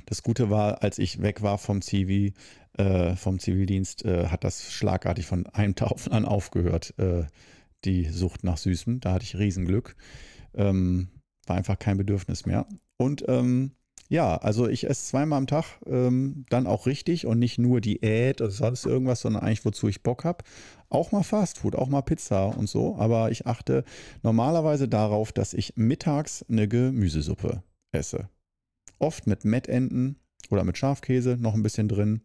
[0.08, 2.34] das Gute war, als ich weg war vom Zivi,
[2.78, 7.26] äh, vom Zivildienst, äh, hat das schlagartig von einem Tag an aufgehört, äh,
[7.86, 9.00] die Sucht nach Süßem.
[9.00, 9.96] Da hatte ich Riesenglück.
[10.54, 11.10] Ähm,
[11.46, 12.68] war einfach kein Bedürfnis mehr.
[12.98, 13.72] Und ähm,
[14.10, 18.42] ja, also ich esse zweimal am Tag, ähm, dann auch richtig und nicht nur Diät
[18.42, 20.46] oder sonst irgendwas, sondern eigentlich wozu ich Bock habe.
[20.90, 22.96] Auch mal Fastfood, auch mal Pizza und so.
[22.98, 23.84] Aber ich achte
[24.24, 28.30] normalerweise darauf, dass ich mittags eine Gemüsesuppe esse.
[29.00, 30.18] Oft mit Mettenten
[30.50, 32.22] oder mit Schafkäse noch ein bisschen drin.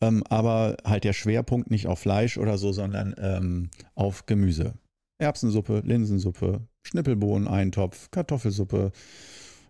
[0.00, 4.74] Ähm, aber halt der Schwerpunkt nicht auf Fleisch oder so, sondern ähm, auf Gemüse.
[5.18, 8.92] Erbsensuppe, Linsensuppe, Schnippelbohnen, Eintopf, Kartoffelsuppe.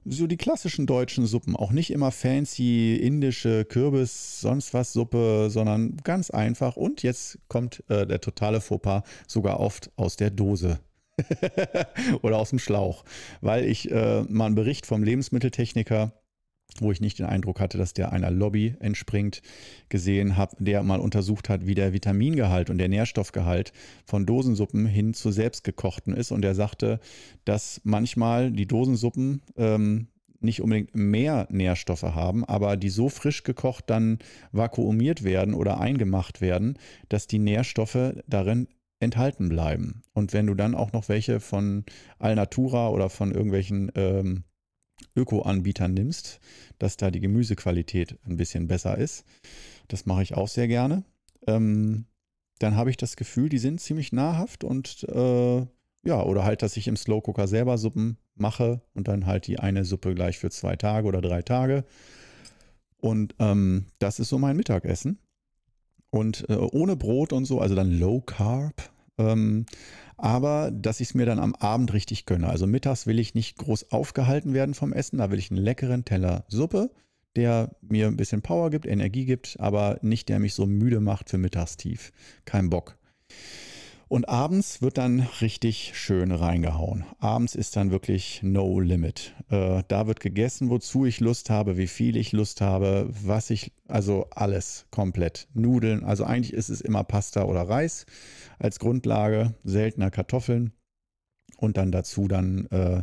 [0.06, 5.96] So die klassischen deutschen Suppen, auch nicht immer fancy indische Kürbis, sonst was Suppe, sondern
[6.04, 6.76] ganz einfach.
[6.76, 10.78] Und jetzt kommt äh, der totale Fauxpas sogar oft aus der Dose
[12.22, 13.04] oder aus dem Schlauch,
[13.40, 16.12] weil ich äh, mal einen Bericht vom Lebensmitteltechniker
[16.80, 19.42] wo ich nicht den Eindruck hatte, dass der einer Lobby entspringt,
[19.88, 23.72] gesehen habe, der mal untersucht hat, wie der Vitamingehalt und der Nährstoffgehalt
[24.04, 26.32] von Dosensuppen hin zu selbstgekochten ist.
[26.32, 27.00] Und er sagte,
[27.44, 30.08] dass manchmal die Dosensuppen ähm,
[30.40, 34.18] nicht unbedingt mehr Nährstoffe haben, aber die so frisch gekocht dann
[34.52, 38.68] vakuumiert werden oder eingemacht werden, dass die Nährstoffe darin
[39.00, 40.02] enthalten bleiben.
[40.12, 41.84] Und wenn du dann auch noch welche von
[42.18, 44.44] Alnatura oder von irgendwelchen ähm,
[45.16, 46.40] Öko-Anbietern nimmst,
[46.78, 49.24] dass da die Gemüsequalität ein bisschen besser ist.
[49.88, 51.04] Das mache ich auch sehr gerne.
[51.46, 52.06] Ähm,
[52.58, 55.66] dann habe ich das Gefühl, die sind ziemlich nahrhaft und äh,
[56.06, 59.58] ja, oder halt, dass ich im Slow Cooker selber Suppen mache und dann halt die
[59.58, 61.84] eine Suppe gleich für zwei Tage oder drei Tage.
[62.98, 65.18] Und ähm, das ist so mein Mittagessen.
[66.10, 68.90] Und äh, ohne Brot und so, also dann Low Carb.
[69.18, 69.66] Ähm,
[70.16, 72.48] aber dass ich es mir dann am Abend richtig gönne.
[72.48, 76.04] Also mittags will ich nicht groß aufgehalten werden vom Essen, da will ich einen leckeren
[76.04, 76.90] Teller Suppe,
[77.36, 81.30] der mir ein bisschen Power gibt, Energie gibt, aber nicht der mich so müde macht
[81.30, 82.12] für Mittagstief.
[82.44, 82.96] Kein Bock.
[84.08, 87.04] Und abends wird dann richtig schön reingehauen.
[87.18, 89.34] Abends ist dann wirklich no limit.
[89.50, 93.72] Äh, da wird gegessen, wozu ich Lust habe, wie viel ich Lust habe, was ich,
[93.88, 95.48] also alles komplett.
[95.54, 98.06] Nudeln, also eigentlich ist es immer Pasta oder Reis
[98.58, 100.72] als Grundlage, seltener Kartoffeln
[101.56, 103.02] und dann dazu dann äh,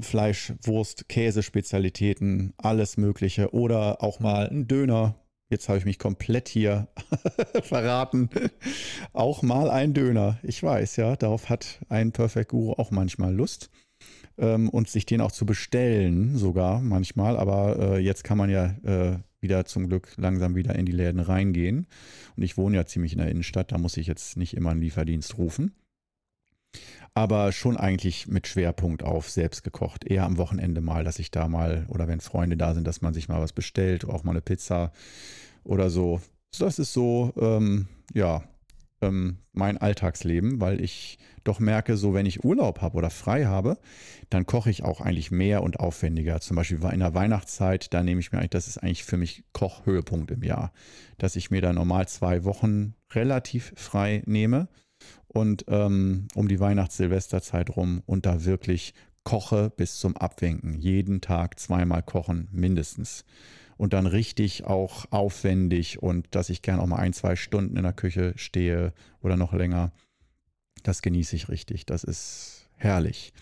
[0.00, 5.14] Fleisch, Wurst, Käsespezialitäten, alles Mögliche oder auch mal ein Döner
[5.48, 6.88] Jetzt habe ich mich komplett hier
[7.62, 8.28] verraten.
[9.12, 10.38] auch mal ein Döner.
[10.42, 13.70] Ich weiß, ja, darauf hat ein Perfect Guru auch manchmal Lust.
[14.38, 17.36] Ähm, und sich den auch zu bestellen, sogar manchmal.
[17.36, 21.20] Aber äh, jetzt kann man ja äh, wieder zum Glück langsam wieder in die Läden
[21.20, 21.86] reingehen.
[22.36, 24.82] Und ich wohne ja ziemlich in der Innenstadt, da muss ich jetzt nicht immer einen
[24.82, 25.72] Lieferdienst rufen.
[27.16, 30.04] Aber schon eigentlich mit Schwerpunkt auf selbst gekocht.
[30.04, 33.14] Eher am Wochenende mal, dass ich da mal, oder wenn Freunde da sind, dass man
[33.14, 34.92] sich mal was bestellt, auch mal eine Pizza
[35.64, 36.20] oder so.
[36.58, 38.42] Das ist so, ähm, ja,
[39.00, 43.78] ähm, mein Alltagsleben, weil ich doch merke, so wenn ich Urlaub habe oder frei habe,
[44.28, 46.42] dann koche ich auch eigentlich mehr und aufwendiger.
[46.42, 49.42] Zum Beispiel in der Weihnachtszeit, da nehme ich mir eigentlich, das ist eigentlich für mich
[49.54, 50.70] Kochhöhepunkt im Jahr,
[51.16, 54.68] dass ich mir da normal zwei Wochen relativ frei nehme
[55.36, 60.78] und ähm, um die Weihnachts-Silvesterzeit rum und da wirklich koche bis zum Abwinken.
[60.78, 63.26] Jeden Tag zweimal kochen mindestens
[63.76, 67.82] und dann richtig auch aufwendig und dass ich gern auch mal ein, zwei Stunden in
[67.82, 69.92] der Küche stehe oder noch länger.
[70.84, 71.84] Das genieße ich richtig.
[71.84, 73.34] Das ist herrlich.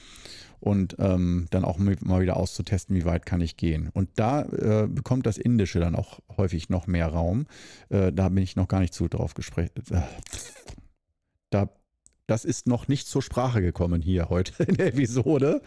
[0.59, 3.91] Und ähm, dann auch mal wieder auszutesten, wie weit kann ich gehen.
[3.93, 7.47] Und da äh, bekommt das Indische dann auch häufig noch mehr Raum.
[7.91, 9.69] Äh, da bin ich noch gar nicht zu drauf gesprochen.
[9.91, 10.01] Äh,
[11.51, 11.69] da
[12.27, 15.61] das ist noch nicht zur Sprache gekommen hier heute in der Episode.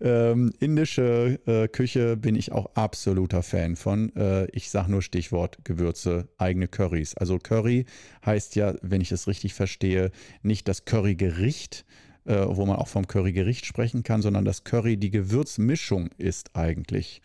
[0.00, 4.14] Ähm, indische äh, Küche bin ich auch absoluter Fan von.
[4.16, 7.14] Äh, ich sage nur Stichwort Gewürze, eigene Currys.
[7.16, 7.84] Also Curry
[8.24, 10.10] heißt ja, wenn ich es richtig verstehe,
[10.42, 11.84] nicht das Currygericht,
[12.24, 17.20] äh, wo man auch vom Currygericht sprechen kann, sondern das Curry die Gewürzmischung ist eigentlich.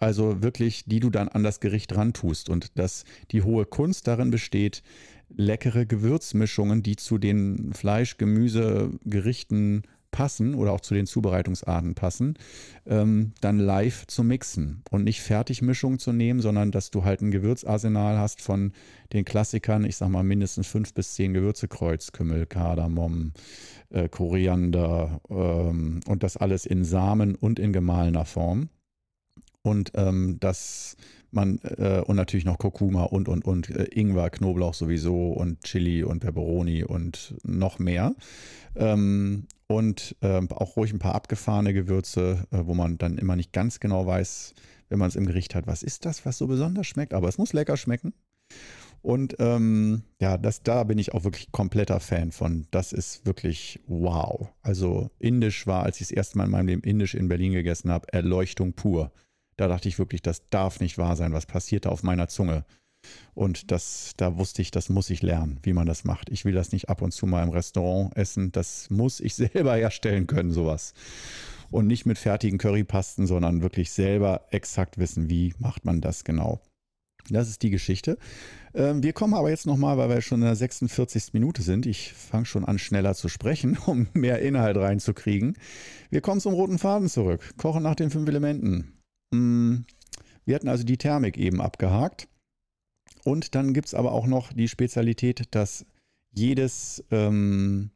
[0.00, 4.30] Also wirklich, die du dann an das Gericht rantust und dass die hohe Kunst darin
[4.30, 4.82] besteht,
[5.28, 9.82] leckere Gewürzmischungen, die zu den Fleisch, Gemüse, Gerichten
[10.14, 12.34] passen oder auch zu den Zubereitungsarten passen,
[12.86, 17.32] ähm, dann live zu mixen und nicht Fertigmischung zu nehmen, sondern dass du halt ein
[17.32, 18.72] Gewürzarsenal hast von
[19.12, 23.32] den Klassikern, ich sag mal mindestens fünf bis zehn Gewürze, Kreuz, Kümmel, Kardamom,
[23.90, 28.68] äh, Koriander ähm, und das alles in Samen und in gemahlener Form.
[29.64, 30.96] Und ähm, das
[31.34, 36.04] man äh, und natürlich noch Kurkuma und und und äh, Ingwer, Knoblauch sowieso und Chili
[36.04, 38.14] und Peperoni und noch mehr.
[38.76, 43.52] Ähm, und äh, auch ruhig ein paar abgefahrene Gewürze, äh, wo man dann immer nicht
[43.52, 44.54] ganz genau weiß,
[44.90, 47.14] wenn man es im Gericht hat, was ist das, was so besonders schmeckt.
[47.14, 48.12] Aber es muss lecker schmecken.
[49.00, 52.66] Und ähm, ja, das, da bin ich auch wirklich kompletter Fan von.
[52.70, 54.48] Das ist wirklich wow.
[54.62, 57.90] Also Indisch war, als ich das erste Mal in meinem Leben Indisch in Berlin gegessen
[57.90, 59.12] habe, Erleuchtung pur.
[59.56, 61.32] Da dachte ich wirklich, das darf nicht wahr sein.
[61.32, 62.64] Was passiert da auf meiner Zunge?
[63.34, 66.30] Und das, da wusste ich, das muss ich lernen, wie man das macht.
[66.30, 68.52] Ich will das nicht ab und zu mal im Restaurant essen.
[68.52, 70.94] Das muss ich selber herstellen können, sowas.
[71.70, 76.60] Und nicht mit fertigen Currypasten, sondern wirklich selber exakt wissen, wie macht man das genau.
[77.30, 78.18] Das ist die Geschichte.
[78.74, 81.32] Ähm, wir kommen aber jetzt nochmal, weil wir schon in der 46.
[81.32, 81.86] Minute sind.
[81.86, 85.56] Ich fange schon an, schneller zu sprechen, um mehr Inhalt reinzukriegen.
[86.10, 87.54] Wir kommen zum roten Faden zurück.
[87.56, 88.93] Kochen nach den fünf Elementen.
[89.34, 89.84] Mm,
[90.44, 92.28] wir hatten also die Thermik eben abgehakt.
[93.24, 95.86] Und dann gibt es aber auch noch die Spezialität, dass
[96.30, 97.90] jedes, ähm,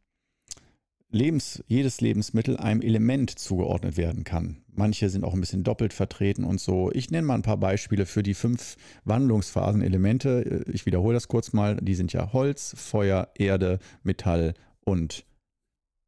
[1.10, 4.62] Lebens, jedes Lebensmittel einem Element zugeordnet werden kann.
[4.68, 6.90] Manche sind auch ein bisschen doppelt vertreten und so.
[6.92, 10.64] Ich nenne mal ein paar Beispiele für die fünf Wandlungsphasen-Elemente.
[10.70, 11.76] Ich wiederhole das kurz mal.
[11.76, 15.24] Die sind ja Holz, Feuer, Erde, Metall und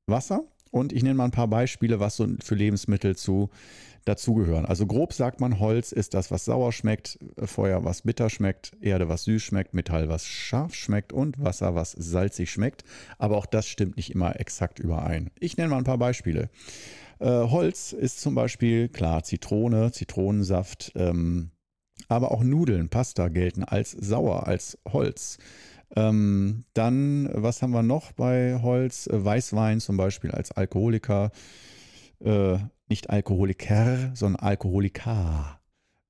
[0.07, 0.45] Wasser.
[0.71, 3.51] Und ich nenne mal ein paar Beispiele, was so für Lebensmittel zu
[4.05, 4.67] dazugehören.
[4.67, 9.09] Also grob sagt man, Holz ist das, was sauer schmeckt, Feuer, was bitter schmeckt, Erde,
[9.09, 12.85] was süß schmeckt, Metall, was scharf schmeckt und Wasser, was salzig schmeckt.
[13.19, 15.31] Aber auch das stimmt nicht immer exakt überein.
[15.39, 16.51] Ich nenne mal ein paar Beispiele.
[17.19, 21.51] Äh, Holz ist zum Beispiel, klar, Zitrone, Zitronensaft, ähm,
[22.09, 25.39] aber auch Nudeln, Pasta gelten als sauer, als Holz.
[25.97, 29.09] Ähm, dann, was haben wir noch bei Holz?
[29.11, 31.31] Weißwein zum Beispiel als Alkoholiker.
[32.25, 32.59] Äh,
[32.89, 35.61] nicht Alkoholiker, sondern Alkoholiker.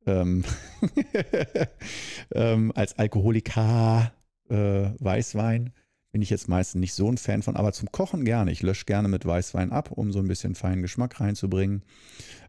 [0.06, 0.44] Ähm,
[2.34, 4.12] ähm, als Alkoholiker
[4.48, 5.72] äh, Weißwein
[6.12, 8.50] bin ich jetzt meistens nicht so ein Fan von, aber zum Kochen gerne.
[8.50, 11.82] Ich lösche gerne mit Weißwein ab, um so ein bisschen feinen Geschmack reinzubringen.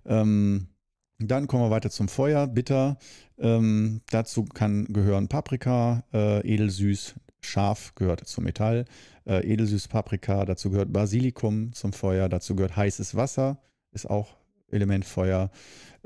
[0.05, 0.67] Ähm,
[1.19, 2.97] dann kommen wir weiter zum Feuer, bitter.
[3.37, 8.85] Ähm, dazu kann gehören Paprika, äh, edelsüß, scharf gehört zum Metall,
[9.25, 13.57] äh, edelsüß Paprika, dazu gehört Basilikum zum Feuer, dazu gehört heißes Wasser,
[13.91, 14.37] ist auch
[14.69, 15.51] Element Feuer.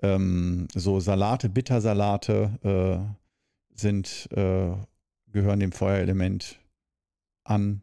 [0.01, 4.71] Ähm, so Salate, Bittersalate äh, sind, äh,
[5.31, 6.59] gehören dem Feuerelement
[7.43, 7.81] an.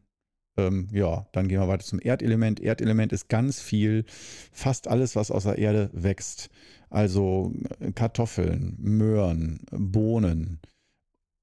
[0.58, 2.60] Ähm, ja, dann gehen wir weiter zum Erdelement.
[2.60, 4.04] Erdelement ist ganz viel,
[4.52, 6.50] fast alles, was aus der Erde wächst.
[6.90, 10.60] Also äh, Kartoffeln, Möhren, Bohnen,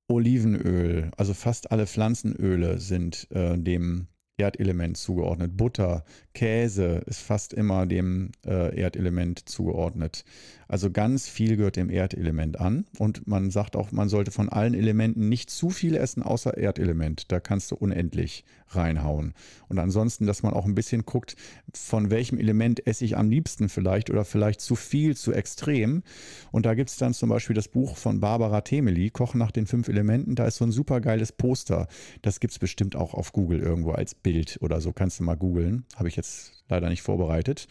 [0.10, 4.08] Olivenöl, also fast alle Pflanzenöle sind äh, dem
[4.38, 5.56] Erdelement zugeordnet.
[5.56, 6.04] Butter,
[6.34, 10.24] Käse ist fast immer dem äh, Erdelement zugeordnet.
[10.70, 12.86] Also ganz viel gehört dem Erdelement an.
[13.00, 17.32] Und man sagt auch, man sollte von allen Elementen nicht zu viel essen, außer Erdelement.
[17.32, 19.34] Da kannst du unendlich reinhauen.
[19.68, 21.36] Und ansonsten, dass man auch ein bisschen guckt,
[21.74, 26.04] von welchem Element esse ich am liebsten vielleicht oder vielleicht zu viel, zu extrem.
[26.52, 29.66] Und da gibt es dann zum Beispiel das Buch von Barbara Temeli, Kochen nach den
[29.66, 30.36] fünf Elementen.
[30.36, 31.88] Da ist so ein super geiles Poster.
[32.22, 34.92] Das gibt es bestimmt auch auf Google irgendwo als Bild oder so.
[34.92, 35.86] Kannst du mal googeln.
[35.96, 37.68] Habe ich jetzt leider nicht vorbereitet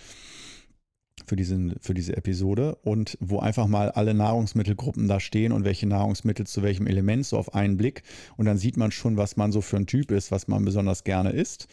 [1.26, 5.86] für, diesen, für diese Episode und wo einfach mal alle Nahrungsmittelgruppen da stehen und welche
[5.86, 8.02] Nahrungsmittel zu welchem Element so auf einen Blick.
[8.36, 11.04] Und dann sieht man schon, was man so für ein Typ ist, was man besonders
[11.04, 11.68] gerne isst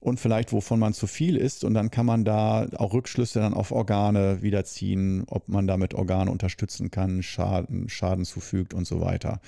[0.00, 1.62] und vielleicht wovon man zu viel isst.
[1.62, 6.30] Und dann kann man da auch Rückschlüsse dann auf Organe wiederziehen, ob man damit Organe
[6.30, 9.40] unterstützen kann, Schaden, Schaden zufügt und so weiter.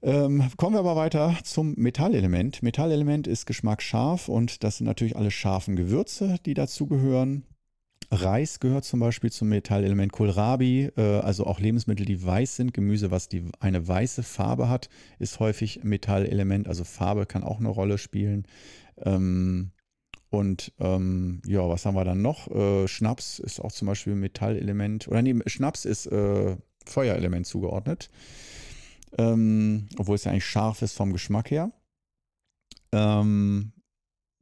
[0.00, 2.62] Ähm, kommen wir aber weiter zum Metallelement.
[2.62, 7.44] Metallelement ist Geschmack scharf und das sind natürlich alle scharfen Gewürze, die dazugehören.
[8.10, 12.72] Reis gehört zum Beispiel zum Metallelement Kohlrabi, äh, also auch Lebensmittel, die weiß sind.
[12.72, 14.88] Gemüse, was die, eine weiße Farbe hat,
[15.18, 16.68] ist häufig Metallelement.
[16.68, 18.46] Also Farbe kann auch eine Rolle spielen.
[19.04, 19.72] Ähm,
[20.30, 22.48] und ähm, ja, was haben wir dann noch?
[22.50, 25.08] Äh, Schnaps ist auch zum Beispiel Metallelement.
[25.08, 26.56] Oder nee, Schnaps ist äh,
[26.86, 28.10] Feuerelement zugeordnet.
[29.16, 31.72] Ähm, obwohl es ja eigentlich scharf ist vom Geschmack her.
[32.92, 33.72] Ähm,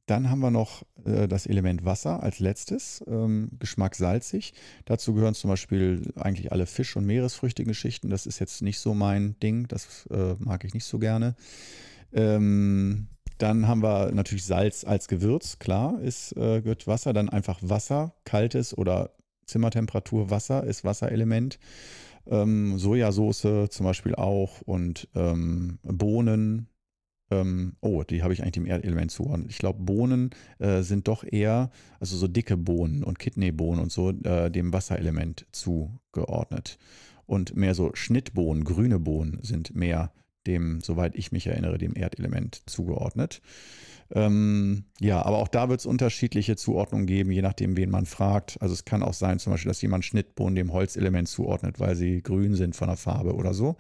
[0.07, 4.55] dann haben wir noch äh, das Element Wasser als letztes, ähm, Geschmack salzig.
[4.85, 8.09] Dazu gehören zum Beispiel eigentlich alle Fisch- und Meeresfrüchte-Geschichten.
[8.09, 11.35] Das ist jetzt nicht so mein Ding, das äh, mag ich nicht so gerne.
[12.13, 17.13] Ähm, dann haben wir natürlich Salz als Gewürz, klar, ist äh, gehört Wasser.
[17.13, 19.11] Dann einfach Wasser, kaltes oder
[19.45, 21.59] Zimmertemperatur Wasser ist Wasserelement.
[22.29, 26.69] Ähm, Sojasauce zum Beispiel auch und ähm, Bohnen.
[27.31, 29.51] Ähm, oh, die habe ich eigentlich dem Erdelement zuordnet.
[29.51, 34.11] Ich glaube, Bohnen äh, sind doch eher, also so dicke Bohnen und Kidneybohnen und so,
[34.11, 36.79] äh, dem Wasserelement zugeordnet.
[37.27, 40.13] Und mehr so Schnittbohnen, grüne Bohnen sind mehr
[40.47, 43.43] dem, soweit ich mich erinnere, dem Erdelement zugeordnet.
[44.15, 48.57] Ähm, ja, aber auch da wird es unterschiedliche Zuordnungen geben, je nachdem, wen man fragt.
[48.61, 52.23] Also es kann auch sein, zum Beispiel, dass jemand Schnittbohnen dem Holzelement zuordnet, weil sie
[52.23, 53.77] grün sind von der Farbe oder so.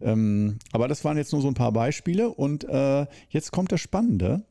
[0.00, 3.80] Ähm, aber das waren jetzt nur so ein paar Beispiele und äh, jetzt kommt das
[3.80, 4.44] Spannende.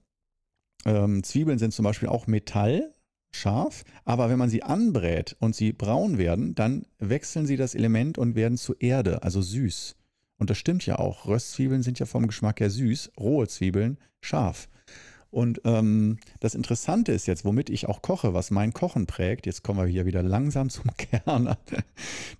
[0.85, 2.93] Ähm, Zwiebeln sind zum Beispiel auch Metall,
[3.31, 8.17] scharf, aber wenn man sie anbrät und sie braun werden, dann wechseln sie das Element
[8.17, 9.95] und werden zu Erde, also süß.
[10.39, 11.27] Und das stimmt ja auch.
[11.27, 14.69] Röstzwiebeln sind ja vom Geschmack her süß, rohe Zwiebeln scharf.
[15.29, 19.61] Und ähm, das Interessante ist jetzt, womit ich auch koche, was mein Kochen prägt, jetzt
[19.61, 21.55] kommen wir hier wieder langsam zum Kern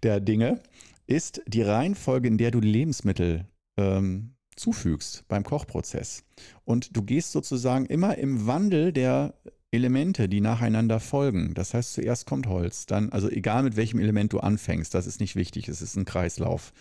[0.03, 0.62] der Dinge,
[1.08, 3.45] ist die Reihenfolge, in der du Lebensmittel
[3.78, 6.24] ähm, zufügst beim Kochprozess.
[6.66, 9.34] Und du gehst sozusagen immer im Wandel der
[9.72, 11.53] Elemente, die nacheinander folgen.
[11.53, 15.20] Das heißt, zuerst kommt Holz, dann, also egal mit welchem Element du anfängst, das ist
[15.20, 16.74] nicht wichtig, es ist ein Kreislauf.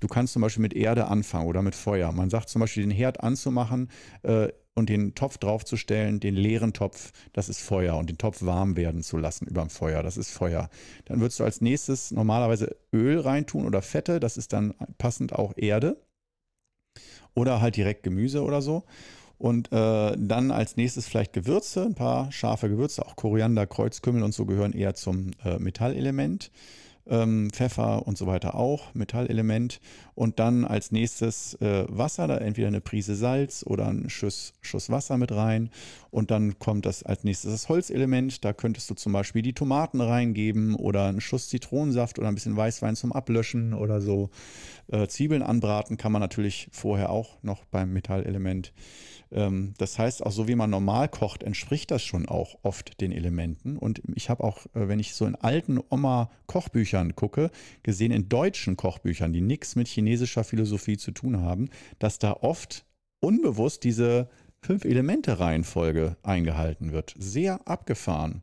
[0.00, 2.10] Du kannst zum Beispiel mit Erde anfangen oder mit Feuer.
[2.12, 3.88] Man sagt zum Beispiel, den Herd anzumachen
[4.22, 7.96] äh, und den Topf draufzustellen, den leeren Topf, das ist Feuer.
[7.96, 10.68] Und den Topf warm werden zu lassen über dem Feuer, das ist Feuer.
[11.04, 15.52] Dann würdest du als nächstes normalerweise Öl reintun oder Fette, das ist dann passend auch
[15.56, 15.96] Erde.
[17.34, 18.84] Oder halt direkt Gemüse oder so.
[19.38, 24.32] Und äh, dann als nächstes vielleicht Gewürze, ein paar scharfe Gewürze, auch Koriander, Kreuzkümmel und
[24.32, 26.50] so gehören eher zum äh, Metallelement
[27.06, 29.80] ähm, Pfeffer und so weiter auch, Metallelement.
[30.14, 34.90] Und dann als nächstes äh, Wasser, da entweder eine Prise Salz oder ein Schuss, Schuss
[34.90, 35.70] Wasser mit rein.
[36.10, 38.44] Und dann kommt das als nächstes das Holzelement.
[38.44, 42.56] Da könntest du zum Beispiel die Tomaten reingeben oder einen Schuss Zitronensaft oder ein bisschen
[42.56, 44.30] Weißwein zum Ablöschen oder so.
[44.88, 48.72] Äh, Zwiebeln anbraten kann man natürlich vorher auch noch beim Metallelement.
[49.32, 53.12] Ähm, das heißt, auch so wie man normal kocht, entspricht das schon auch oft den
[53.12, 53.76] Elementen.
[53.76, 57.50] Und ich habe auch, äh, wenn ich so in alten Oma-Kochbüchern gucke,
[57.82, 61.68] gesehen in deutschen Kochbüchern, die nichts mit chinesischer Philosophie zu tun haben,
[61.98, 62.84] dass da oft
[63.20, 64.28] unbewusst diese
[64.62, 67.14] Fünf-Elemente-Reihenfolge eingehalten wird.
[67.18, 68.42] Sehr abgefahren.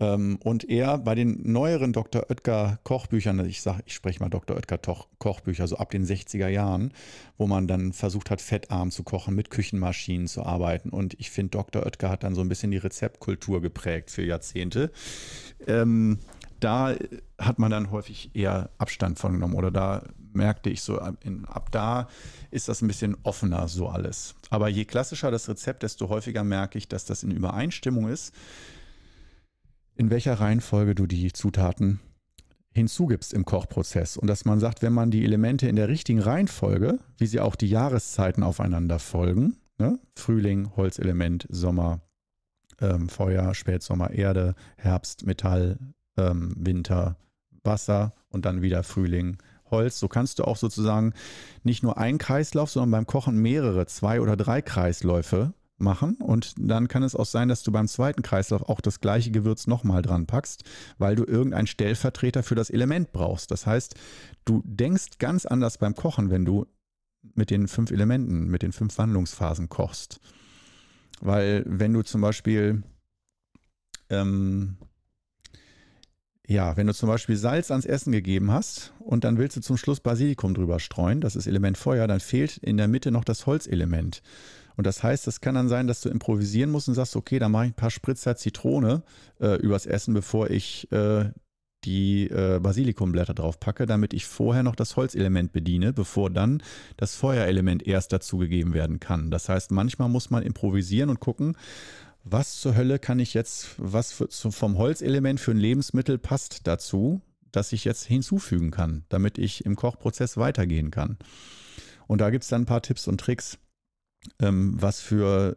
[0.00, 2.28] Ähm, und er bei den neueren Dr.
[2.28, 4.56] Oetker Kochbüchern, ich sage, ich spreche mal Dr.
[4.56, 4.78] Oetker
[5.18, 6.92] Kochbücher, so ab den 60er Jahren,
[7.38, 10.90] wo man dann versucht hat, fettarm zu kochen, mit Küchenmaschinen zu arbeiten.
[10.90, 11.84] Und ich finde, Dr.
[11.84, 14.90] Oetker hat dann so ein bisschen die Rezeptkultur geprägt für Jahrzehnte.
[15.66, 16.18] Ähm,
[16.60, 16.94] da
[17.38, 22.08] hat man dann häufig eher Abstand von genommen oder da merkte ich so, ab da
[22.50, 24.34] ist das ein bisschen offener so alles.
[24.50, 28.34] Aber je klassischer das Rezept, desto häufiger merke ich, dass das in Übereinstimmung ist
[29.96, 32.00] in welcher Reihenfolge du die Zutaten
[32.74, 34.16] hinzugibst im Kochprozess.
[34.16, 37.54] Und dass man sagt, wenn man die Elemente in der richtigen Reihenfolge, wie sie auch
[37.54, 39.98] die Jahreszeiten aufeinander folgen, ne?
[40.16, 42.00] Frühling, Holzelement, Sommer,
[42.80, 45.78] ähm, Feuer, Spätsommer, Erde, Herbst, Metall,
[46.16, 47.16] ähm, Winter,
[47.62, 49.38] Wasser und dann wieder Frühling,
[49.70, 50.00] Holz.
[50.00, 51.14] So kannst du auch sozusagen
[51.62, 56.88] nicht nur einen Kreislauf, sondern beim Kochen mehrere, zwei oder drei Kreisläufe machen und dann
[56.88, 60.26] kann es auch sein, dass du beim zweiten Kreislauf auch das gleiche Gewürz nochmal dran
[60.26, 60.64] packst,
[60.98, 63.50] weil du irgendeinen Stellvertreter für das Element brauchst.
[63.50, 63.94] Das heißt,
[64.44, 66.66] du denkst ganz anders beim Kochen, wenn du
[67.34, 70.20] mit den fünf Elementen, mit den fünf Wandlungsphasen kochst.
[71.20, 72.82] Weil wenn du zum Beispiel
[74.10, 74.76] ähm,
[76.46, 79.78] ja, wenn du zum Beispiel Salz ans Essen gegeben hast und dann willst du zum
[79.78, 83.46] Schluss Basilikum drüber streuen, das ist Element Feuer, dann fehlt in der Mitte noch das
[83.46, 84.22] Holzelement.
[84.76, 87.52] Und das heißt, es kann dann sein, dass du improvisieren musst und sagst, okay, dann
[87.52, 89.02] mache ich ein paar Spritzer Zitrone
[89.40, 91.30] äh, übers Essen, bevor ich äh,
[91.84, 96.62] die äh, Basilikumblätter drauf packe, damit ich vorher noch das Holzelement bediene, bevor dann
[96.96, 99.30] das Feuerelement erst dazugegeben werden kann.
[99.30, 101.56] Das heißt, manchmal muss man improvisieren und gucken,
[102.24, 107.20] was zur Hölle kann ich jetzt, was für, vom Holzelement für ein Lebensmittel passt dazu,
[107.52, 111.18] dass ich jetzt hinzufügen kann, damit ich im Kochprozess weitergehen kann.
[112.06, 113.58] Und da gibt es dann ein paar Tipps und Tricks
[114.40, 115.56] ähm, was für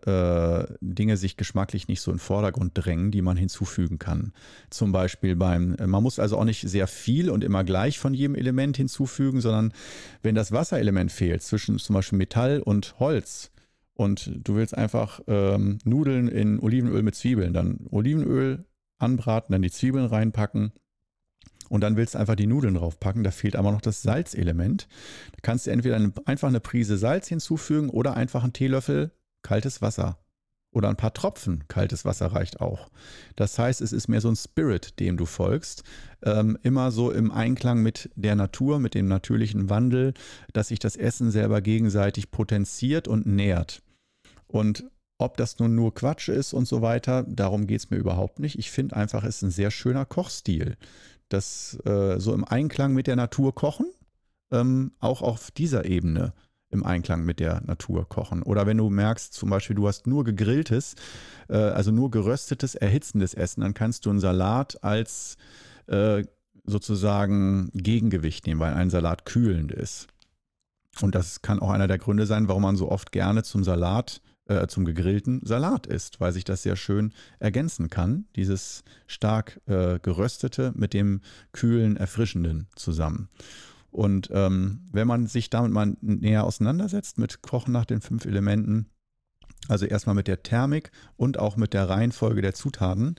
[0.69, 4.33] äh, Dinge sich geschmacklich nicht so in den Vordergrund drängen, die man hinzufügen kann.
[4.69, 8.13] Zum Beispiel beim, äh, man muss also auch nicht sehr viel und immer gleich von
[8.13, 9.73] jedem Element hinzufügen, sondern
[10.21, 13.51] wenn das Wasserelement fehlt, zwischen zum Beispiel Metall und Holz,
[13.93, 18.63] und du willst einfach ähm, Nudeln in Olivenöl mit Zwiebeln, dann Olivenöl
[18.99, 20.71] anbraten, dann die Zwiebeln reinpacken
[21.69, 23.23] und dann willst du einfach die Nudeln draufpacken.
[23.23, 24.87] Da fehlt aber noch das Salzelement.
[25.31, 29.11] Da kannst du entweder eine, einfach eine Prise Salz hinzufügen oder einfach einen Teelöffel
[29.41, 30.17] kaltes Wasser.
[30.71, 32.89] Oder ein paar Tropfen kaltes Wasser reicht auch.
[33.35, 35.83] Das heißt, es ist mehr so ein Spirit, dem du folgst.
[36.21, 40.13] Ähm, immer so im Einklang mit der Natur, mit dem natürlichen Wandel,
[40.53, 43.81] dass sich das Essen selber gegenseitig potenziert und nährt.
[44.45, 44.85] Und
[45.19, 48.59] ob das nun nur Quatsch ist und so weiter, darum geht es mir überhaupt nicht.
[48.59, 50.77] Ich finde einfach, es ist ein sehr schöner Kochstil.
[51.29, 53.87] Das äh, so im Einklang mit der Natur kochen,
[54.51, 56.33] ähm, auch auf dieser Ebene
[56.69, 58.43] im Einklang mit der Natur kochen.
[58.43, 60.95] Oder wenn du merkst, zum Beispiel, du hast nur gegrilltes,
[61.49, 65.37] äh, also nur geröstetes, erhitzendes Essen, dann kannst du einen Salat als
[65.87, 66.23] äh,
[66.65, 70.07] sozusagen Gegengewicht nehmen, weil ein Salat kühlend ist.
[71.01, 74.21] Und das kann auch einer der Gründe sein, warum man so oft gerne zum Salat,
[74.47, 79.99] äh, zum gegrillten Salat isst, weil sich das sehr schön ergänzen kann, dieses stark äh,
[79.99, 81.21] geröstete mit dem
[81.51, 83.29] kühlen, erfrischenden zusammen.
[83.91, 88.87] Und ähm, wenn man sich damit mal näher auseinandersetzt mit Kochen nach den fünf Elementen,
[89.67, 93.15] also erstmal mit der Thermik und auch mit der Reihenfolge der Zutaten,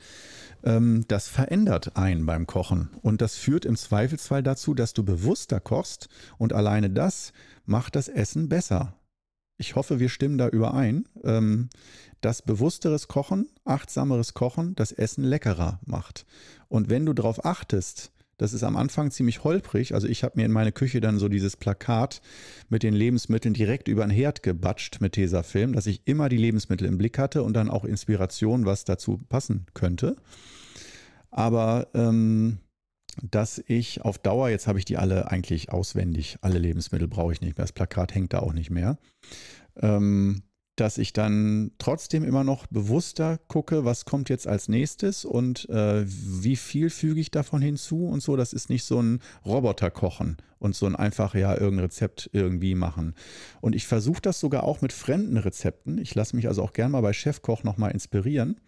[0.64, 2.90] ähm, das verändert einen beim Kochen.
[3.02, 6.08] Und das führt im Zweifelsfall dazu, dass du bewusster kochst
[6.38, 7.32] und alleine das
[7.66, 8.97] macht das Essen besser.
[9.58, 11.68] Ich hoffe, wir stimmen da überein, ähm,
[12.20, 16.26] dass bewussteres Kochen, achtsameres Kochen das Essen leckerer macht.
[16.68, 19.94] Und wenn du darauf achtest, das ist am Anfang ziemlich holprig.
[19.94, 22.22] Also ich habe mir in meine Küche dann so dieses Plakat
[22.68, 26.86] mit den Lebensmitteln direkt über den Herd gebatscht mit Tesafilm, dass ich immer die Lebensmittel
[26.86, 30.14] im Blick hatte und dann auch Inspiration, was dazu passen könnte.
[31.32, 32.58] Aber ähm,
[33.22, 37.40] dass ich auf Dauer, jetzt habe ich die alle eigentlich auswendig, alle Lebensmittel brauche ich
[37.40, 38.98] nicht mehr, das Plakat hängt da auch nicht mehr.
[39.76, 40.42] Ähm,
[40.76, 46.04] dass ich dann trotzdem immer noch bewusster gucke, was kommt jetzt als nächstes und äh,
[46.06, 48.36] wie viel füge ich davon hinzu und so.
[48.36, 52.76] Das ist nicht so ein Roboter kochen und so ein einfach ja irgendein Rezept irgendwie
[52.76, 53.14] machen.
[53.60, 55.98] Und ich versuche das sogar auch mit fremden Rezepten.
[55.98, 58.60] Ich lasse mich also auch gerne mal bei Chefkoch nochmal inspirieren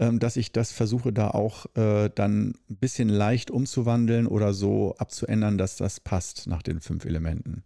[0.00, 5.58] dass ich das versuche, da auch äh, dann ein bisschen leicht umzuwandeln oder so abzuändern,
[5.58, 7.62] dass das passt nach den fünf Elementen.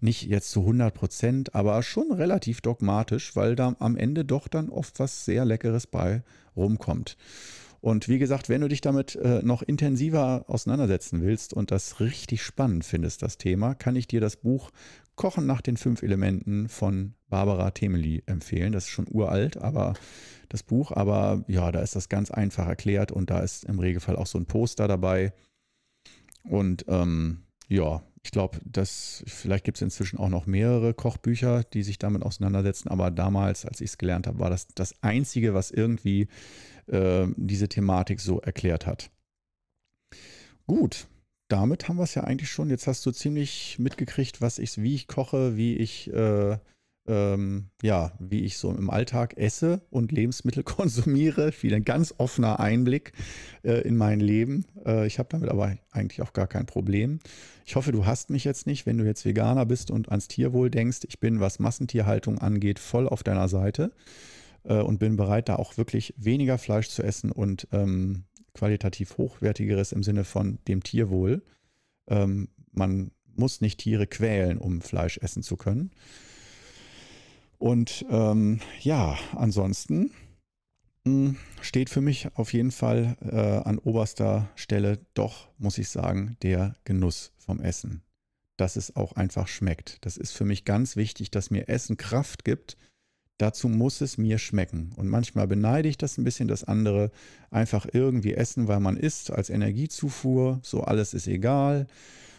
[0.00, 4.68] Nicht jetzt zu 100 Prozent, aber schon relativ dogmatisch, weil da am Ende doch dann
[4.68, 6.22] oft was sehr Leckeres bei
[6.56, 7.16] rumkommt.
[7.80, 12.42] Und wie gesagt, wenn du dich damit äh, noch intensiver auseinandersetzen willst und das richtig
[12.42, 14.70] spannend findest, das Thema, kann ich dir das Buch
[15.16, 18.72] Kochen nach den fünf Elementen von Barbara Temeli empfehlen.
[18.72, 19.94] Das ist schon uralt, aber
[20.48, 24.16] das Buch, aber ja, da ist das ganz einfach erklärt und da ist im Regelfall
[24.16, 25.32] auch so ein Poster dabei.
[26.44, 31.82] Und ähm, ja, ich glaube, dass vielleicht gibt es inzwischen auch noch mehrere Kochbücher, die
[31.82, 35.70] sich damit auseinandersetzen, aber damals, als ich es gelernt habe, war das das Einzige, was
[35.70, 36.28] irgendwie
[36.86, 39.10] äh, diese Thematik so erklärt hat.
[40.66, 41.06] Gut,
[41.48, 42.70] damit haben wir es ja eigentlich schon.
[42.70, 46.58] Jetzt hast du ziemlich mitgekriegt, was ich, wie ich koche, wie ich äh,
[47.08, 51.52] ähm, ja, wie ich so im Alltag esse und Lebensmittel konsumiere.
[51.52, 53.12] Viel ein ganz offener Einblick
[53.62, 54.64] äh, in mein Leben.
[54.84, 57.20] Äh, ich habe damit aber eigentlich auch gar kein Problem.
[57.64, 60.70] Ich hoffe, du hast mich jetzt nicht, wenn du jetzt Veganer bist und ans Tierwohl
[60.70, 61.00] denkst.
[61.08, 63.92] Ich bin, was Massentierhaltung angeht, voll auf deiner Seite
[64.64, 68.24] äh, und bin bereit, da auch wirklich weniger Fleisch zu essen und ähm,
[68.56, 71.42] qualitativ hochwertigeres im Sinne von dem Tierwohl.
[72.08, 75.90] Ähm, man muss nicht Tiere quälen, um Fleisch essen zu können.
[77.58, 80.10] Und ähm, ja, ansonsten
[81.04, 86.36] hm, steht für mich auf jeden Fall äh, an oberster Stelle doch, muss ich sagen,
[86.42, 88.02] der Genuss vom Essen.
[88.56, 89.98] Dass es auch einfach schmeckt.
[90.04, 92.76] Das ist für mich ganz wichtig, dass mir Essen Kraft gibt.
[93.38, 94.92] Dazu muss es mir schmecken.
[94.96, 97.10] Und manchmal beneide ich das ein bisschen, dass andere
[97.50, 100.60] einfach irgendwie essen, weil man isst, als Energiezufuhr.
[100.62, 101.86] So alles ist egal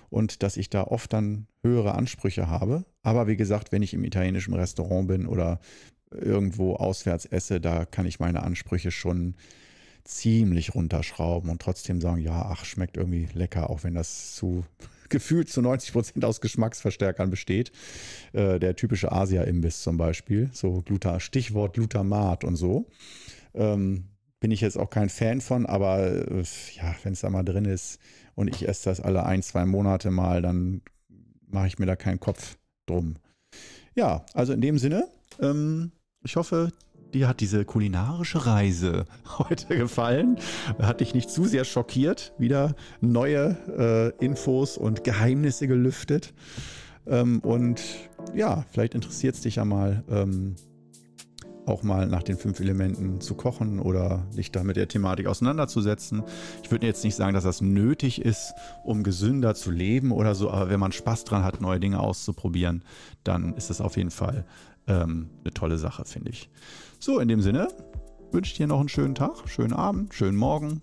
[0.09, 2.85] und dass ich da oft dann höhere Ansprüche habe.
[3.03, 5.59] Aber wie gesagt, wenn ich im italienischen Restaurant bin oder
[6.11, 9.35] irgendwo auswärts esse, da kann ich meine Ansprüche schon
[10.03, 14.63] ziemlich runterschrauben und trotzdem sagen, ja, ach, schmeckt irgendwie lecker, auch wenn das zu
[15.09, 17.71] gefühlt zu 90 Prozent aus Geschmacksverstärkern besteht.
[18.33, 22.87] Äh, der typische Asia-Imbiss zum Beispiel, so Gluta, Stichwort Glutamat und so.
[23.53, 24.05] Ähm,
[24.39, 26.43] bin ich jetzt auch kein Fan von, aber äh,
[26.75, 27.99] ja, wenn es da mal drin ist,
[28.35, 30.83] und ich esse das alle ein, zwei Monate mal, dann
[31.47, 33.15] mache ich mir da keinen Kopf drum.
[33.95, 35.07] Ja, also in dem Sinne,
[35.41, 35.91] ähm,
[36.23, 36.71] ich hoffe,
[37.13, 39.05] dir hat diese kulinarische Reise
[39.37, 40.37] heute gefallen.
[40.79, 42.33] Hat dich nicht zu sehr schockiert.
[42.37, 46.33] Wieder neue äh, Infos und Geheimnisse gelüftet.
[47.05, 47.81] Ähm, und
[48.35, 50.55] ja, vielleicht interessiert es dich ja mal, ähm,
[51.65, 56.23] auch mal nach den fünf Elementen zu kochen oder dich da mit der Thematik auseinanderzusetzen.
[56.63, 58.53] Ich würde jetzt nicht sagen, dass das nötig ist,
[58.85, 62.83] um gesünder zu leben oder so, aber wenn man Spaß dran hat, neue Dinge auszuprobieren,
[63.23, 64.45] dann ist das auf jeden Fall
[64.87, 66.49] ähm, eine tolle Sache, finde ich.
[66.99, 67.67] So, in dem Sinne
[68.31, 70.81] wünsche ich dir noch einen schönen Tag, schönen Abend, schönen Morgen,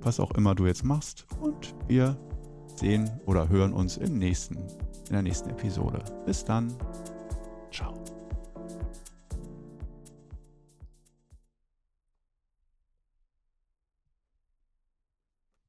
[0.00, 1.26] was auch immer du jetzt machst.
[1.40, 2.16] Und wir
[2.76, 6.02] sehen oder hören uns im nächsten, in der nächsten Episode.
[6.24, 6.72] Bis dann.
[7.72, 8.13] Ciao.